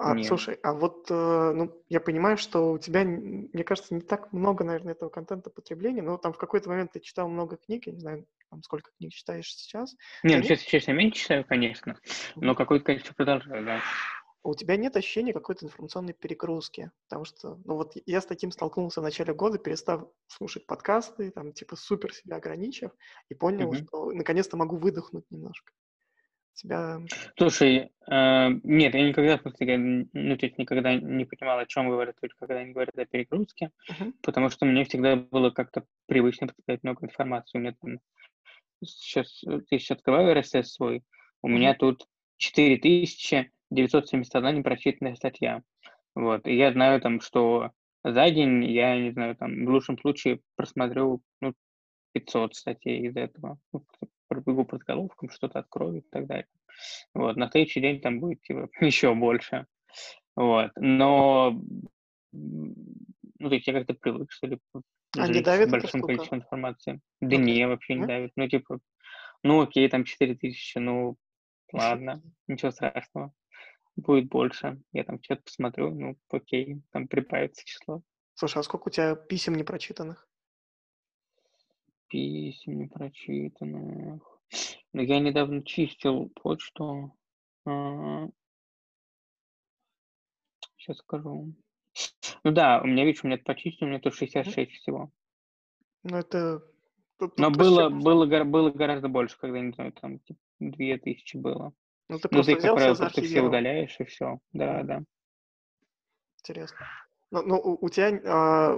[0.01, 4.31] а, слушай, а вот, э, ну, я понимаю, что у тебя, мне кажется, не так
[4.31, 7.91] много, наверное, этого контента потребления, но там в какой-то момент ты читал много книг, я
[7.91, 9.97] не знаю, там, сколько книг читаешь сейчас.
[10.23, 11.97] Не, ну, сейчас, сейчас я меньше читаю, конечно,
[12.37, 13.81] но какое-то количество продолжаю, да.
[14.43, 19.01] У тебя нет ощущения какой-то информационной перегрузки, потому что, ну вот я с таким столкнулся
[19.01, 22.91] в начале года, перестав слушать подкасты, там, типа, супер себя ограничив,
[23.29, 23.83] и понял, mm-hmm.
[23.87, 25.73] что наконец-то могу выдохнуть немножко
[26.59, 26.99] тебя...
[27.37, 32.35] Слушай, э, нет, я никогда, ну, то есть никогда не понимал, о чем говорят, только
[32.39, 34.13] когда они говорят о перегрузке, uh-huh.
[34.21, 37.57] потому что мне всегда было как-то привычно поставить много информации.
[37.57, 37.99] У меня там
[38.83, 41.03] сейчас, я сейчас открываю RSS свой,
[41.41, 41.51] у uh-huh.
[41.51, 42.07] меня тут
[43.69, 45.63] 4971 непрочитанная статья.
[46.15, 47.71] Вот, и я знаю там, что
[48.03, 51.53] за день я, не знаю, там, в лучшем случае просмотрю, ну,
[52.13, 53.59] 500 статей из этого.
[53.73, 53.85] Ну,
[54.27, 56.47] пробегу под головком, что-то открою и так далее.
[57.13, 59.65] Вот, на следующий день там будет типа, еще больше.
[60.35, 61.59] Вот, но
[62.31, 64.59] ну, то есть я как-то привык, что ли,
[65.17, 67.01] а не давит большим количеством информации.
[67.19, 67.39] Да okay.
[67.39, 68.31] не, вообще не давит.
[68.35, 68.79] Ну, типа,
[69.43, 71.17] ну, окей, там 4000, ну,
[71.73, 73.33] ладно, ничего страшного.
[73.99, 74.81] Будет больше.
[74.91, 78.01] Я там что-то посмотрю, ну, окей, там прибавится число.
[78.33, 80.29] Слушай, а сколько у тебя писем непрочитанных?
[82.09, 84.21] писем непрочитанных.
[84.93, 87.15] Но я недавно чистил почту.
[90.77, 91.53] Сейчас скажу.
[92.43, 95.11] Ну да, у меня, видишь, у меня почистил, у меня тут 66 всего.
[96.03, 96.63] Ну это...
[97.19, 101.73] Тут, Но было, было, было, было гораздо больше, когда, не знаю, там типа, 2000 было.
[102.09, 104.39] Ну ты просто ну, ты, взял, как правило, все, все удаляешь, и все.
[104.51, 105.03] Да, да.
[106.39, 106.87] Интересно.
[107.31, 108.75] Ну, ну у, у тебя а,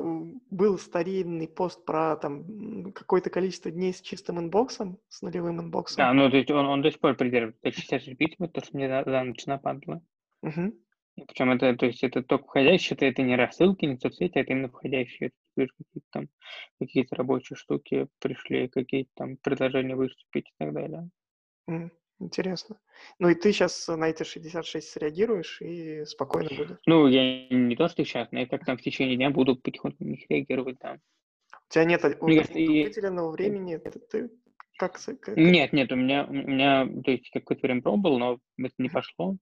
[0.49, 5.97] был старинный пост про там какое-то количество дней с чистым инбоксом, с нулевым инбоксом.
[5.97, 8.89] Да, ну то есть он, он до сих пор придерживается 66 битов, то, что мне
[8.89, 10.01] за, за ночь нападло.
[10.41, 10.73] Угу.
[11.27, 14.67] Причем это, то есть это только входящие, это, это не рассылки, не соцсети, это именно
[14.69, 15.31] входящие.
[15.55, 16.27] Какие-то там
[16.79, 21.09] какие-то рабочие штуки пришли, какие-то там предложения выступить и так далее.
[21.69, 21.91] Mm.
[22.21, 22.79] Интересно.
[23.17, 26.77] Ну и ты сейчас на эти 66 среагируешь и спокойно будешь?
[26.85, 30.03] Ну, я не то, что сейчас, но я как там в течение дня буду потихоньку
[30.03, 30.99] на них реагировать, да.
[31.51, 34.29] У тебя нет Мне кажется, и- выделенного времени, ты, ты
[34.77, 34.99] как...
[35.01, 38.89] как- Нет, нет, у меня, у меня, то есть, какое-то время пробовал, но это не
[38.89, 39.37] пошло.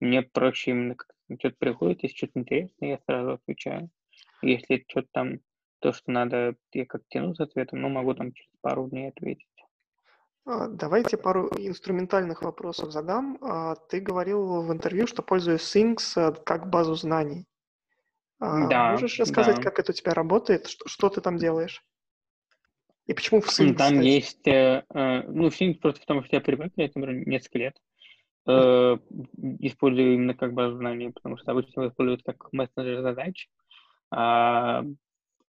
[0.00, 1.08] Мне проще именно, как
[1.38, 3.88] что-то приходит, если что-то интересное, я сразу отвечаю.
[4.42, 5.40] Если что-то там,
[5.80, 9.48] то, что надо, я как тяну с ответом, ну, могу там через пару дней ответить.
[10.48, 13.36] А, Давайте пару инструментальных вопросов задам.
[13.42, 17.46] А, Ты говорил в интервью, что пользуешь Things э, как базу знаний.
[18.40, 19.62] А, Да, Можешь рассказать, да.
[19.62, 20.66] как это у тебя работает?
[20.66, 21.84] Что, что ты там делаешь?
[23.06, 24.06] И почему в Things, Там кстати?
[24.06, 27.76] есть, э, э, ну, Sync просто потому, что я привык, я этим несколько лет
[28.46, 28.96] э,
[29.60, 33.50] использую именно как базу знаний, потому что обычно его используют как мессенджер задач,
[34.10, 34.82] а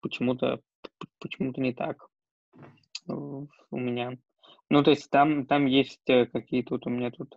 [0.01, 0.63] почему-то
[1.19, 2.09] почему-то не так
[3.07, 4.17] у меня.
[4.69, 7.37] Ну, то есть там, там есть э, какие-то вот у меня тут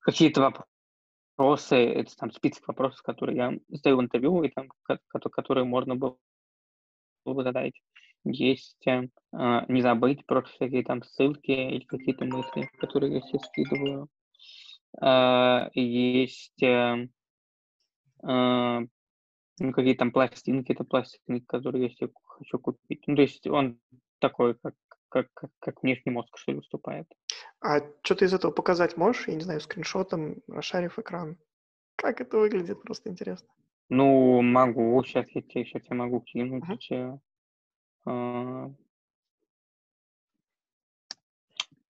[0.00, 0.52] какие-то
[1.36, 5.64] вопросы, это там список вопросов, которые я задаю в интервью, и там, ко- ко- которые
[5.64, 6.16] можно было
[7.24, 7.74] бы задать.
[8.24, 13.38] Есть э, а, не забыть про всякие там ссылки или какие-то мысли, которые я себе
[13.38, 14.08] скидываю.
[15.00, 17.08] А, Есть э,
[18.22, 18.80] а,
[19.60, 23.02] ну, какие там пластинки, это пластинки, которые я себе хочу купить.
[23.06, 23.80] Ну, то есть он
[24.18, 24.74] такой, как,
[25.08, 27.06] как, как, как внешний мозг, что ли, выступает.
[27.60, 29.28] А что ты из этого показать можешь?
[29.28, 31.36] Я не знаю, скриншотом, расшарив экран.
[31.96, 32.82] Как это выглядит?
[32.82, 33.48] Просто интересно.
[33.88, 36.90] Ну, могу, сейчас я тебе, сейчас я могу кинуть.
[36.90, 37.18] Э,
[38.04, 38.70] а,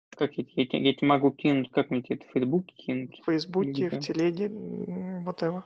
[0.09, 3.21] Как я, я, я тебе могу кинуть, как мне тебе это в Фейсбуке кинуть?
[3.21, 5.63] В Фейсбуке, в телеге, м, whatever.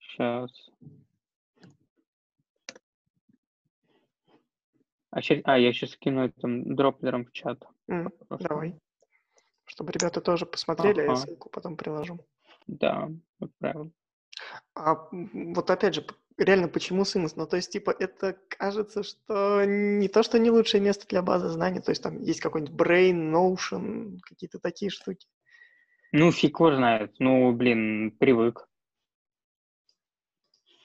[0.00, 0.50] Сейчас.
[5.14, 7.64] А, щас- а, я сейчас кину этим дроплером в чат.
[7.86, 8.48] Просто.
[8.48, 8.74] Давай.
[9.64, 11.20] Чтобы ребята тоже посмотрели, а я Ага.
[11.20, 12.18] ссылку потом приложу.
[12.66, 13.08] Да,
[13.38, 13.92] отправил.
[14.74, 16.04] А вот опять же,
[16.36, 17.34] реально, почему Things?
[17.36, 21.48] Ну, то есть, типа, это кажется, что не то, что не лучшее место для базы
[21.48, 25.28] знаний, то есть там есть какой-нибудь Brain, Notion, какие-то такие штуки.
[26.10, 27.14] Ну, фиг его знает.
[27.20, 28.68] Ну, блин, привык.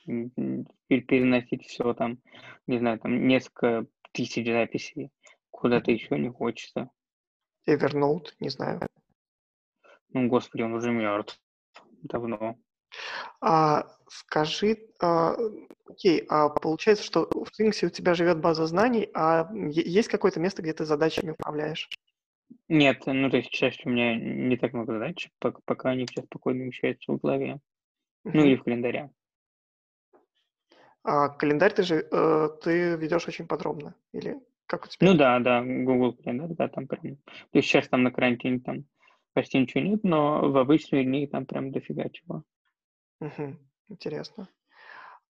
[0.06, 2.20] Переносить все там,
[2.68, 5.12] не знаю, там несколько тысяч записей
[5.50, 6.90] куда-то еще не хочется.
[7.68, 8.80] Evernote, не знаю.
[10.14, 11.40] Ну, господи, он уже мертв.
[12.04, 12.58] Давно.
[13.42, 15.36] А скажи, а,
[15.86, 20.62] окей, а получается, что в Things у тебя живет база знаний, а есть какое-то место,
[20.62, 21.90] где ты задачами управляешь?
[22.68, 26.24] Нет, ну, то есть чаще у меня не так много задач, пок- пока они все
[26.24, 27.60] спокойно вмещаются в голове.
[28.24, 29.12] Ну, или в календаре.
[31.04, 35.12] А календарь ты же э, ты ведешь очень подробно, или как у тебя?
[35.12, 37.16] Ну да, да, Google календарь, да, там прям.
[37.16, 38.84] То есть сейчас там на карантине там
[39.34, 42.44] почти ничего нет, но в обычные дни там прям дофига чего.
[43.20, 43.60] Мгм.
[43.90, 44.48] Интересно.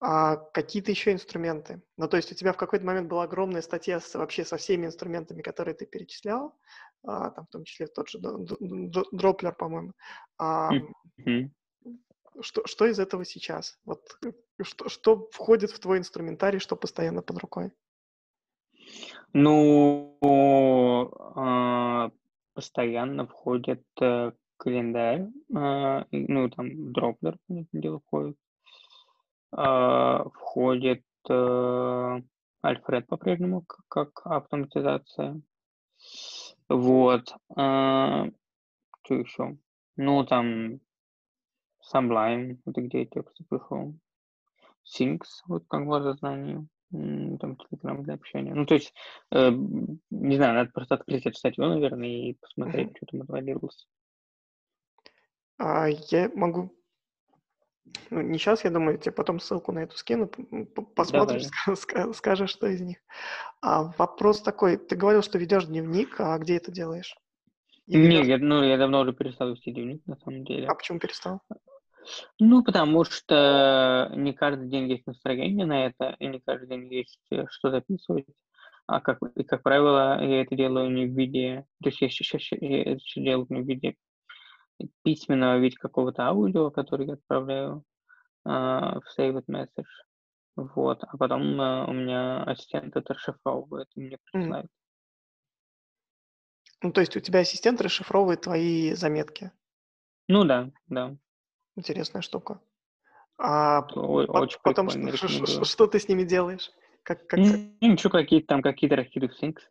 [0.01, 1.82] А какие-то еще инструменты?
[1.97, 4.86] Ну, то есть у тебя в какой-то момент была огромная статья с, вообще со всеми
[4.86, 6.57] инструментами, которые ты перечислял,
[7.03, 9.91] а, там в том числе тот же дроплер, по-моему.
[10.38, 10.72] А,
[11.17, 11.53] Мгм.
[12.41, 13.78] что, что из этого сейчас?
[13.84, 14.32] Вот э,
[14.64, 17.72] что, что входит в твой инструментарий, что постоянно под рукой?
[19.34, 20.18] Ну,
[21.36, 22.12] а,
[22.53, 25.28] постоянно входит э, календарь,
[26.12, 28.38] и, ну, там дроплер, понятное дело, входит.
[29.51, 32.22] А, Входит э,
[32.62, 35.41] по-прежнему к- как автоматизация.
[36.68, 37.34] Вот.
[37.49, 39.57] Что еще?
[39.95, 40.80] Ну, там
[41.91, 43.95] Sublime, это где я тексты пишу.
[44.90, 46.68] Syncs, вот как база знаний.
[46.92, 48.54] Там Telegram для общения.
[48.56, 48.94] Ну, то есть,
[49.32, 53.88] э, не знаю, надо просто открыть эту статью, наверное, и посмотреть, что там отвалилось.
[55.60, 56.74] А, я могу...
[58.10, 60.28] Ну, не сейчас, я думаю, тебе потом ссылку на эту скину,
[60.96, 62.98] посмотришь, ска- ска- скажешь, что из них.
[63.62, 67.16] А вопрос такой, ты говорил, что ведешь дневник, а где это делаешь?
[67.88, 70.68] И Не, ведёшь- я, ну, я давно уже перестал вести дневник, на самом деле.
[70.68, 71.42] А почему перестал?
[72.39, 77.20] Ну, потому что не каждый день есть настроение на это, и не каждый день есть
[77.32, 78.26] э, что записывать.
[78.88, 81.66] А как, и, как правило, я это делаю не в виде...
[81.84, 83.95] То есть я сейчас я это всё делаю не в виде
[85.03, 87.84] письменного виде какого-то аудио, который я отправляю
[88.45, 89.86] а, в Saved Message.
[90.55, 91.03] Вот.
[91.03, 94.68] А потом а, у меня ассистент это расшифровывает и мне присылает.
[96.82, 99.51] Ну, то есть у тебя ассистент расшифровывает твои заметки.
[100.28, 101.16] Ну да, да.
[101.76, 102.59] Интересная штука.
[103.38, 103.84] А О-
[104.28, 105.65] по- очень потом что, рекомендую.
[105.65, 106.72] что ты с ними делаешь?
[107.03, 107.45] Как, как, Ну,
[107.82, 109.61] ничего, какие-то там, какие-то раскиды в Syncs,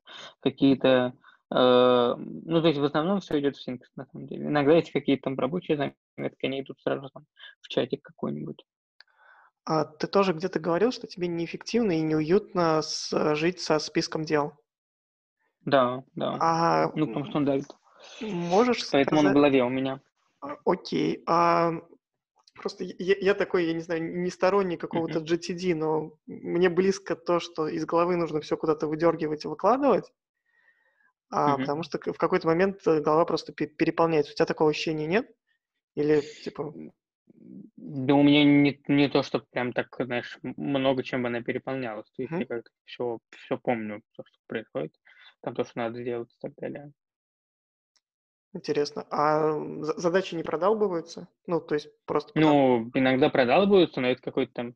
[0.41, 1.13] какие-то...
[1.55, 4.47] э, ну, то есть в основном все идет в Syncs, на самом деле.
[4.47, 7.27] Иногда есть какие-то там рабочие заметки, они идут сразу там
[7.61, 8.65] в чатик какой-нибудь.
[9.67, 14.55] А ты тоже где-то говорил, что тебе неэффективно и неуютно с, жить со списком дел.
[15.67, 16.39] Да, да.
[16.41, 17.67] А Ну, потому что он давит.
[18.23, 19.35] можешь Поэтому он в сказать...
[19.35, 20.01] голове у меня.
[20.41, 21.23] А, Окей.
[21.27, 21.73] А
[22.55, 25.21] просто я, я такой, я не знаю, не сторонник какого-то.
[25.21, 30.13] GTD, но мне близко то, что из головы нужно все куда-то выдергивать и выкладывать,
[31.31, 31.61] а, Мгм.
[31.61, 34.33] потому что в какой-то момент э, голова просто пе- переполняется.
[34.33, 35.31] У тебя такого ощущения нет?
[35.95, 36.75] Или типа...
[37.77, 42.11] Да у меня не, не то, что прям так, знаешь, много чем бы она переполнялась.
[42.13, 42.41] То есть Мгм.
[42.41, 44.95] я как-то все, все помню, то, что происходит,
[45.43, 46.93] там то, что надо сделать и так далее.
[48.55, 49.07] Интересно.
[49.11, 51.29] А задачи не продалбываются?
[51.47, 52.33] Ну, то есть просто.
[52.35, 54.75] Ну, иногда продалбываются, но это какой-то там,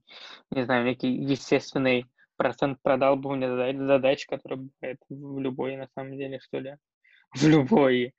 [0.51, 2.07] не знаю, некий естественный
[2.37, 6.77] процент продалбывания задач, задач который бывает в любой, на самом деле, что ли,
[7.35, 8.15] в любой,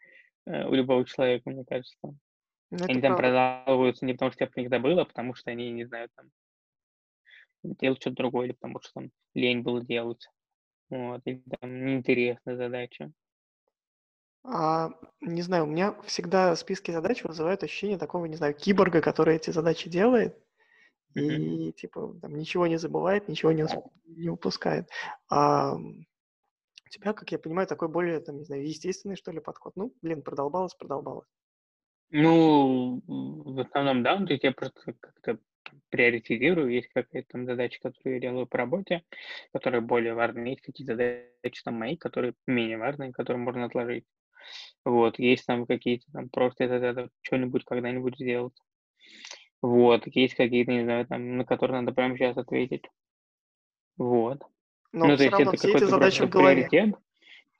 [0.46, 1.98] э, у любого человека, мне кажется.
[2.02, 2.16] Ну,
[2.72, 3.64] это Они там правда.
[3.66, 6.32] продалбываются не потому, что я про них забыл, а потому что они, не знаю, там,
[7.64, 10.28] делают что-то другое, или потому что там лень было делать.
[10.90, 13.12] Вот, или там неинтересная задача.
[14.44, 14.92] А,
[15.22, 19.52] не знаю, у меня всегда списки задач вызывают ощущение такого, не знаю, киборга, который эти
[19.52, 20.38] задачи делает
[21.16, 23.66] и, типа, там, ничего не забывает, ничего не,
[24.08, 24.90] не упускает.
[25.30, 29.74] А у тебя, как я понимаю, такой более, там, не знаю, естественный, что ли, подход.
[29.76, 31.28] Ну, блин, продолбалось, продолбалось.
[32.10, 35.40] Ну, в основном, да, то есть я просто как-то
[35.90, 39.04] приоритизирую, есть какая-то там задача, которую я делаю по работе,
[39.54, 44.06] которая более важная, есть какие-то задачи там мои, которые менее важные, которые можно отложить.
[44.86, 48.54] Вот, есть там какие-то там просто это, это что-нибудь когда-нибудь сделать.
[49.62, 52.84] Вот, есть какие-то, не знаю, там, на которые надо прямо сейчас ответить.
[53.98, 54.42] Вот.
[54.92, 56.68] Но Ну, то есть это какой-то задачи в голове.
[56.68, 56.96] приоритет,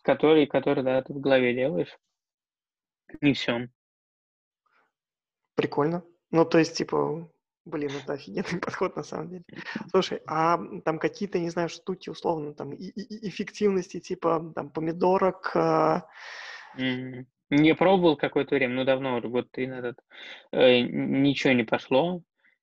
[0.02, 1.98] который, который, да, ты в голове делаешь,
[3.22, 3.70] и все.
[5.56, 6.04] Прикольно.
[6.32, 7.30] Ну, то есть, типа,
[7.66, 9.44] блин, это офигенный подход на самом деле.
[9.90, 14.70] Слушай, а там какие-то, не знаю, штуки, условно, там, и- и- и- эффективности, типа, там,
[14.70, 16.08] помидорок, а,
[16.74, 17.28] Мгм.
[17.50, 19.98] Не пробовал какое-то время, ну давно, уже год три назад.
[20.52, 22.22] Э, н- ничего не пошло.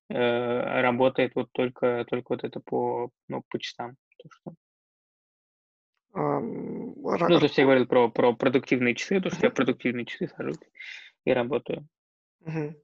[0.09, 3.95] Э, работает вот только, только вот это по, ну, по часам.
[4.17, 4.53] То, что...
[6.13, 9.55] ам, ра- Ну, то есть я говорил про, про продуктивные часы, то, что я Мгм.
[9.55, 10.57] продуктивные часы сажусь
[11.25, 11.87] и работаю.
[12.41, 12.75] Мгм.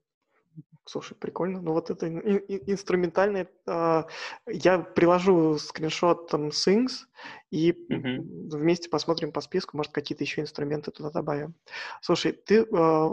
[0.88, 1.62] Слушай, прикольно.
[1.62, 3.50] Ну вот это ин- ин- инструментальное.
[3.68, 4.08] а,
[4.48, 7.08] Я приложу скриншот там Things
[7.52, 11.56] и м, вместе посмотрим по списку, может какие-то еще инструменты туда добавим.
[12.02, 13.10] Слушай, ты а,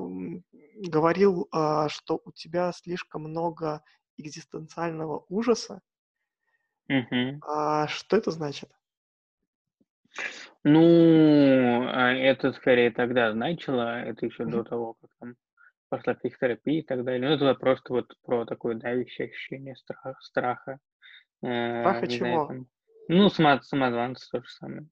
[0.86, 3.82] говорил, а, что у тебя слишком много
[4.18, 5.80] экзистенциального ужаса.
[6.86, 7.40] Мгм.
[7.44, 8.70] А что это значит?
[10.62, 14.64] Ну, это скорее тогда начало, это еще до Мгм.
[14.64, 15.34] того, как там
[15.88, 17.28] пошла психотерапия и так далее.
[17.28, 20.78] Ну, это просто вот про такое давящее ощущение страха, страха.
[21.42, 22.46] Э, Страха знаю, чего?
[22.46, 22.66] там,
[23.08, 24.88] ну, само, самозванцы то же самое.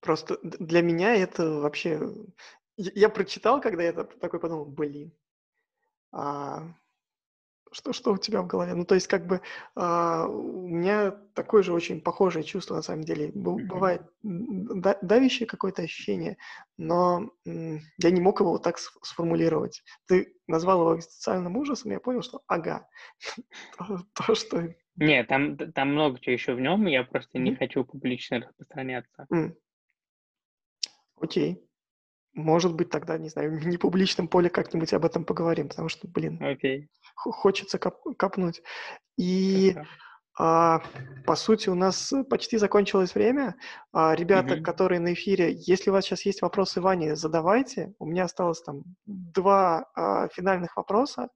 [0.00, 2.00] Просто для меня это вообще...
[2.76, 5.10] Я я прочитал, когда я так- такой подумал, блин,
[6.12, 6.62] а
[7.72, 8.74] Что, что у тебя в голове?
[8.74, 9.40] Ну, то есть, как бы
[9.74, 13.32] а, у меня такое же очень похожее чувство, на самом деле.
[13.34, 13.66] Мгм.
[13.66, 14.02] Бывает
[14.80, 16.36] да- давящее какое-то ощущение,
[16.76, 19.82] но я не мог его вот так сф- сформулировать.
[20.06, 22.88] Ты назвал его экзистенциальным ужасом, я понял, что ага,
[23.78, 24.74] то, то, что...
[24.96, 25.56] Не, там,
[25.90, 29.26] много чего еще в нем, я просто не хочу публично распространяться.
[31.20, 31.64] Окей.
[32.34, 36.38] Может быть, тогда, не знаю, в непубличном поле как-нибудь об этом поговорим, потому что, блин,
[37.14, 38.62] х- хочется коп- копнуть.
[39.16, 39.90] И хорошо.
[40.38, 40.80] А,
[41.26, 43.56] по сути, у нас э, почти закончилось время.
[43.92, 44.62] А, ребята, Мгм.
[44.62, 47.92] которые на эфире, если у вас сейчас есть вопросы Ване, задавайте.
[47.98, 51.28] У меня осталось там два а, финальных вопроса.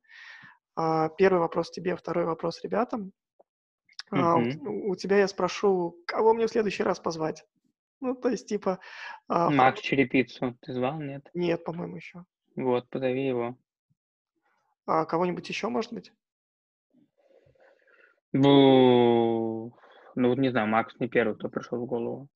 [1.18, 3.12] Первый вопрос тебе, второй вопрос ребятам.
[4.10, 7.44] А, у, тебя я спрошу, кого мне в следующий раз позвать?
[8.00, 8.78] Ну, то есть, типа,
[9.28, 11.28] Макс Черепицу ты звал, нет?
[11.34, 12.24] нет, по-моему, еще.
[12.56, 13.58] Вот, позови его.
[14.86, 16.10] А кого-нибудь еще, может быть?
[18.32, 19.72] Ну,
[20.14, 22.28] ну, вот не знаю, Макс не первый, кто пришел в голову.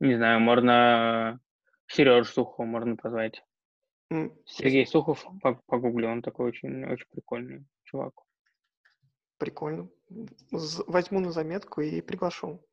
[0.00, 1.40] Не знаю, можно
[1.86, 3.42] Сережу Сухова можно позвать.
[4.46, 8.12] Сергей Сухов, по- погугли, он такой очень, очень прикольный чувак.
[9.38, 9.88] Прикольно.
[10.86, 12.64] Возьму на заметку и приглашу.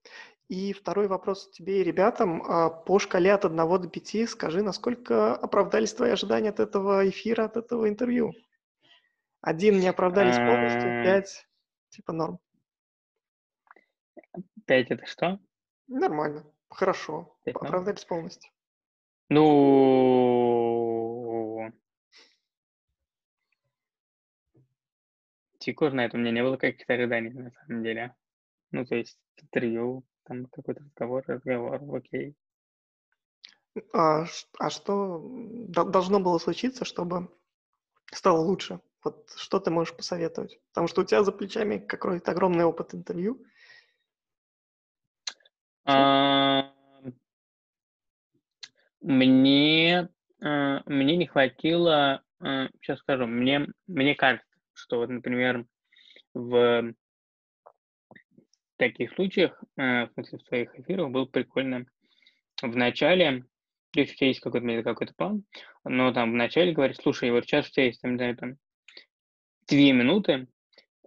[0.48, 2.44] И второй вопрос тебе и ребятам.
[2.44, 7.46] А, По шкале от 1 до 5 скажи, насколько оправдались твои ожидания от этого эфира,
[7.46, 8.34] от этого интервью?
[9.41, 11.48] Один не оправдались полностью, А, пять
[11.94, 12.39] типа норм.
[14.66, 15.39] Пять это что?
[15.88, 17.38] Нормально, хорошо.
[17.46, 17.58] Норм?
[17.58, 18.52] Оправдались полностью.
[19.30, 19.84] Ну,
[25.60, 28.16] фиг знает, у меня не было каких-то ожиданий на самом деле.
[28.72, 32.36] Ну, то есть интервью, там какой-то разговор, разговор, окей.
[33.94, 34.26] А,
[34.60, 35.22] а что
[35.68, 37.30] должно было случиться, чтобы
[38.12, 38.80] стало лучше?
[39.04, 40.60] Вот что ты можешь посоветовать?
[40.70, 43.43] Потому что у тебя за плечами какой-то огромный опыт интервью.
[45.86, 46.74] А,
[49.01, 50.10] мне,
[50.41, 55.66] а, мне не хватило, сейчас скажу, мне, мне кажется, что вот, например,
[56.34, 56.93] в
[58.78, 61.86] таких случаях, в смысле, в своих эфирах было прикольно
[62.62, 63.45] в начале
[63.95, 65.43] есть у тебя есть какой-то, какой-то план,
[65.84, 68.56] но там вначале говоришь, слушай, вот сейчас у тебя есть, там, знаю, там,
[69.68, 70.47] две минуты,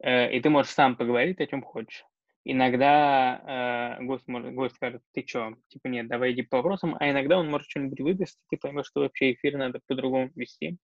[0.03, 2.05] э, и ты можешь сам поговорить о чем хочешь.
[2.45, 7.11] Иногда э, гость, может, гость скажет, ты что, типа, нет, давай иди по вопросам, а
[7.11, 10.79] иногда он может что-нибудь выдаст, и ты поймешь, что вообще эфир надо по-другому вести,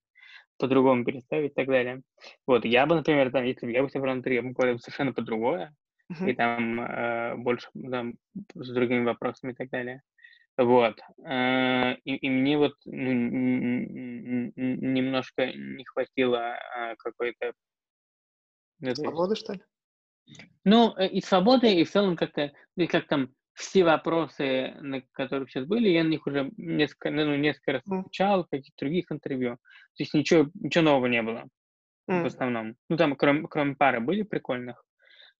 [0.58, 2.02] по-другому переставить и так далее.
[2.48, 5.12] Вот, я бы, например, там, если бы я бы собрал интервью, я бы говорил совершенно
[5.12, 5.72] по-другое,
[6.12, 6.30] uh-huh.
[6.30, 8.14] и там э, больше там,
[8.54, 10.02] с другими вопросами и так далее.
[10.58, 11.00] Вот.
[11.24, 13.02] Э, и, и мне вот ну,
[14.56, 17.52] немножко не хватило а, какой-то...
[18.94, 19.60] Свободы, что ли?
[20.64, 25.46] Ну, э, и свободы, и в целом как-то, ну, как там все вопросы, на которые
[25.48, 29.56] сейчас были, я на них уже несколько, ну, несколько раз отвечал, в каких-то других интервью.
[29.96, 31.48] То есть ничего, ничего нового не было
[32.10, 32.22] mm.
[32.22, 32.76] в основном.
[32.88, 34.82] Ну, там кроме, кроме пары были прикольных.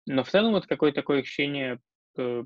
[0.07, 1.79] Но в целом вот какое-то такое ощущение
[2.19, 2.45] э,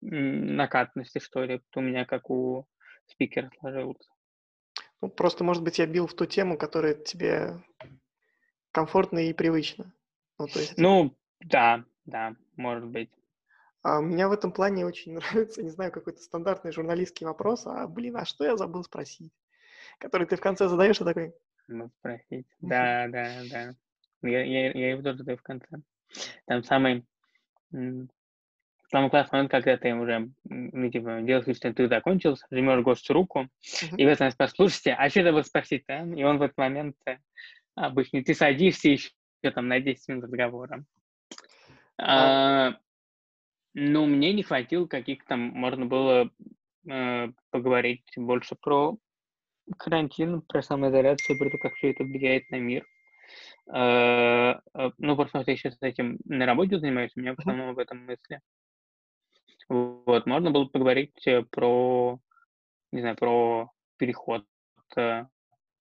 [0.00, 2.66] накатности, что ли, у меня как у
[3.06, 4.08] спикера сложился.
[5.00, 7.62] Ну, просто, может быть, я бил в ту тему, которая тебе
[8.72, 9.92] комфортна и привычна.
[10.38, 10.76] Ну, то есть...
[10.78, 13.10] ну да, да, может быть.
[13.82, 18.16] А меня в этом плане очень нравится, не знаю, какой-то стандартный журналистский вопрос, а, блин,
[18.16, 19.32] а что я забыл спросить?
[19.98, 21.34] Который ты в конце задаешь, и такой...
[21.68, 22.46] Ну, спросить.
[22.60, 23.74] Да, да, да.
[24.22, 25.66] Я, я, я его тоже задаю в конце.
[26.46, 27.06] Там самый
[28.90, 33.12] Самый классный момент, когда ты уже, ну, типа, делаешь вид, что ты закончил, жмешь гостю
[33.12, 33.96] руку, uh-huh.
[33.96, 36.04] и в этом спрашиваешь, слушайте, а что это спросить, а?
[36.04, 37.18] И он в этот момент э,
[37.76, 39.10] обычно, ты садишься еще
[39.54, 40.78] там на 10 минут разговора.
[40.78, 42.04] Uh-huh.
[42.04, 42.76] А,
[43.74, 46.30] ну, мне не хватило каких там, можно было
[46.88, 48.96] э, поговорить больше про
[49.78, 52.84] карантин, про самоизоляцию, про то, как все это влияет на мир.
[53.72, 57.78] Э, э, ну, просто я сейчас этим на работе занимаюсь, у меня в основном в
[57.78, 58.40] этом мысли.
[60.10, 62.18] Вот, можно было поговорить э, про,
[62.90, 64.44] не знаю, про переход
[64.96, 65.24] э,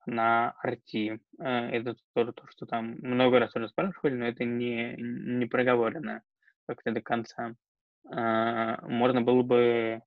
[0.05, 1.19] на RT.
[1.39, 6.21] Э, это тоже то, что там много раз уже спрашивали, но это не, не проговорено
[6.67, 7.55] как-то до конца.
[8.03, 10.01] Можно было бы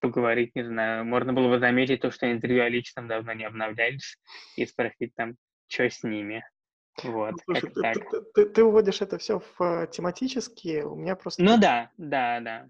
[0.00, 4.18] поговорить, не знаю, можно было бы заметить то, что интервью о личном давно не обновлялись,
[4.56, 5.36] и спросить там,
[5.68, 6.44] что с ними.
[7.04, 11.42] Вот, ну, Слушай, ты, ты, ты, ты уводишь это все в тематические, у меня просто...
[11.42, 12.68] Ну да, да, да.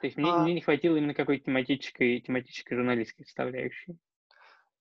[0.00, 0.38] То есть мне, а...
[0.38, 3.98] мне не хватило именно какой-то тематической, тематической журналистской составляющей.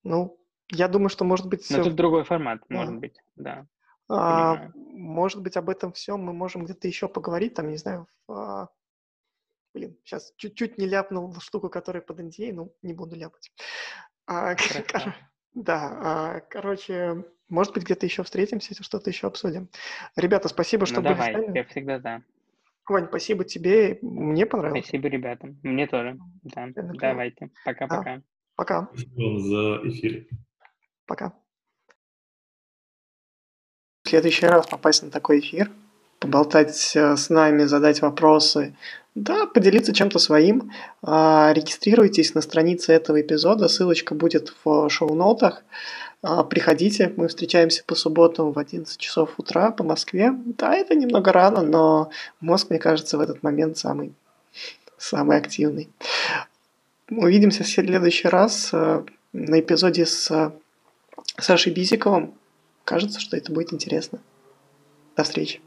[0.04, 0.40] Ну,
[0.72, 1.70] я думаю, что может быть...
[1.70, 2.76] Но тут другой формат, да.
[2.76, 3.68] может быть, да.
[4.08, 8.34] А, может быть, об этом всем мы можем где-то еще поговорить, там, не знаю, в,
[8.34, 8.70] а...
[9.74, 13.52] блин, сейчас чуть-чуть не ляпнул штуку, которая под NDA, ну, не буду ляпать.
[14.26, 14.56] А,
[14.92, 15.16] кор...
[15.54, 19.70] Да, а, короче, может быть, где-то еще встретимся, что-то еще обсудим.
[20.16, 21.58] Ребята, спасибо, что ну, были давай, с нами.
[21.58, 22.22] я всегда да.
[22.90, 24.86] Вань, спасибо тебе, мне понравилось.
[24.86, 26.18] Спасибо ребятам, мне тоже.
[26.44, 26.68] Да.
[26.76, 28.14] Давайте, пока-пока.
[28.16, 28.22] А,
[28.56, 28.90] пока.
[28.94, 30.28] Спасибо за эфир.
[31.06, 31.34] Пока.
[34.04, 35.72] В следующий раз попасть на такой эфир,
[36.20, 38.76] поболтать э, с нами, задать вопросы,
[39.16, 40.72] да, поделиться чем-то своим.
[41.02, 45.64] А, регистрируйтесь на странице этого эпизода, ссылочка будет в шоу-нотах.
[46.22, 50.34] А, приходите, мы встречаемся по субботам в 11 часов утра по Москве.
[50.46, 54.14] Да, это немного рано, но мозг, мне кажется, в этот момент самый,
[54.98, 55.90] самый активный.
[57.10, 59.04] Увидимся в следующий раз э,
[59.34, 60.52] на эпизоде с э,
[61.38, 62.34] Сашей Бизиковым.
[62.84, 64.20] Кажется, что это будет интересно.
[65.16, 65.62] До встречи.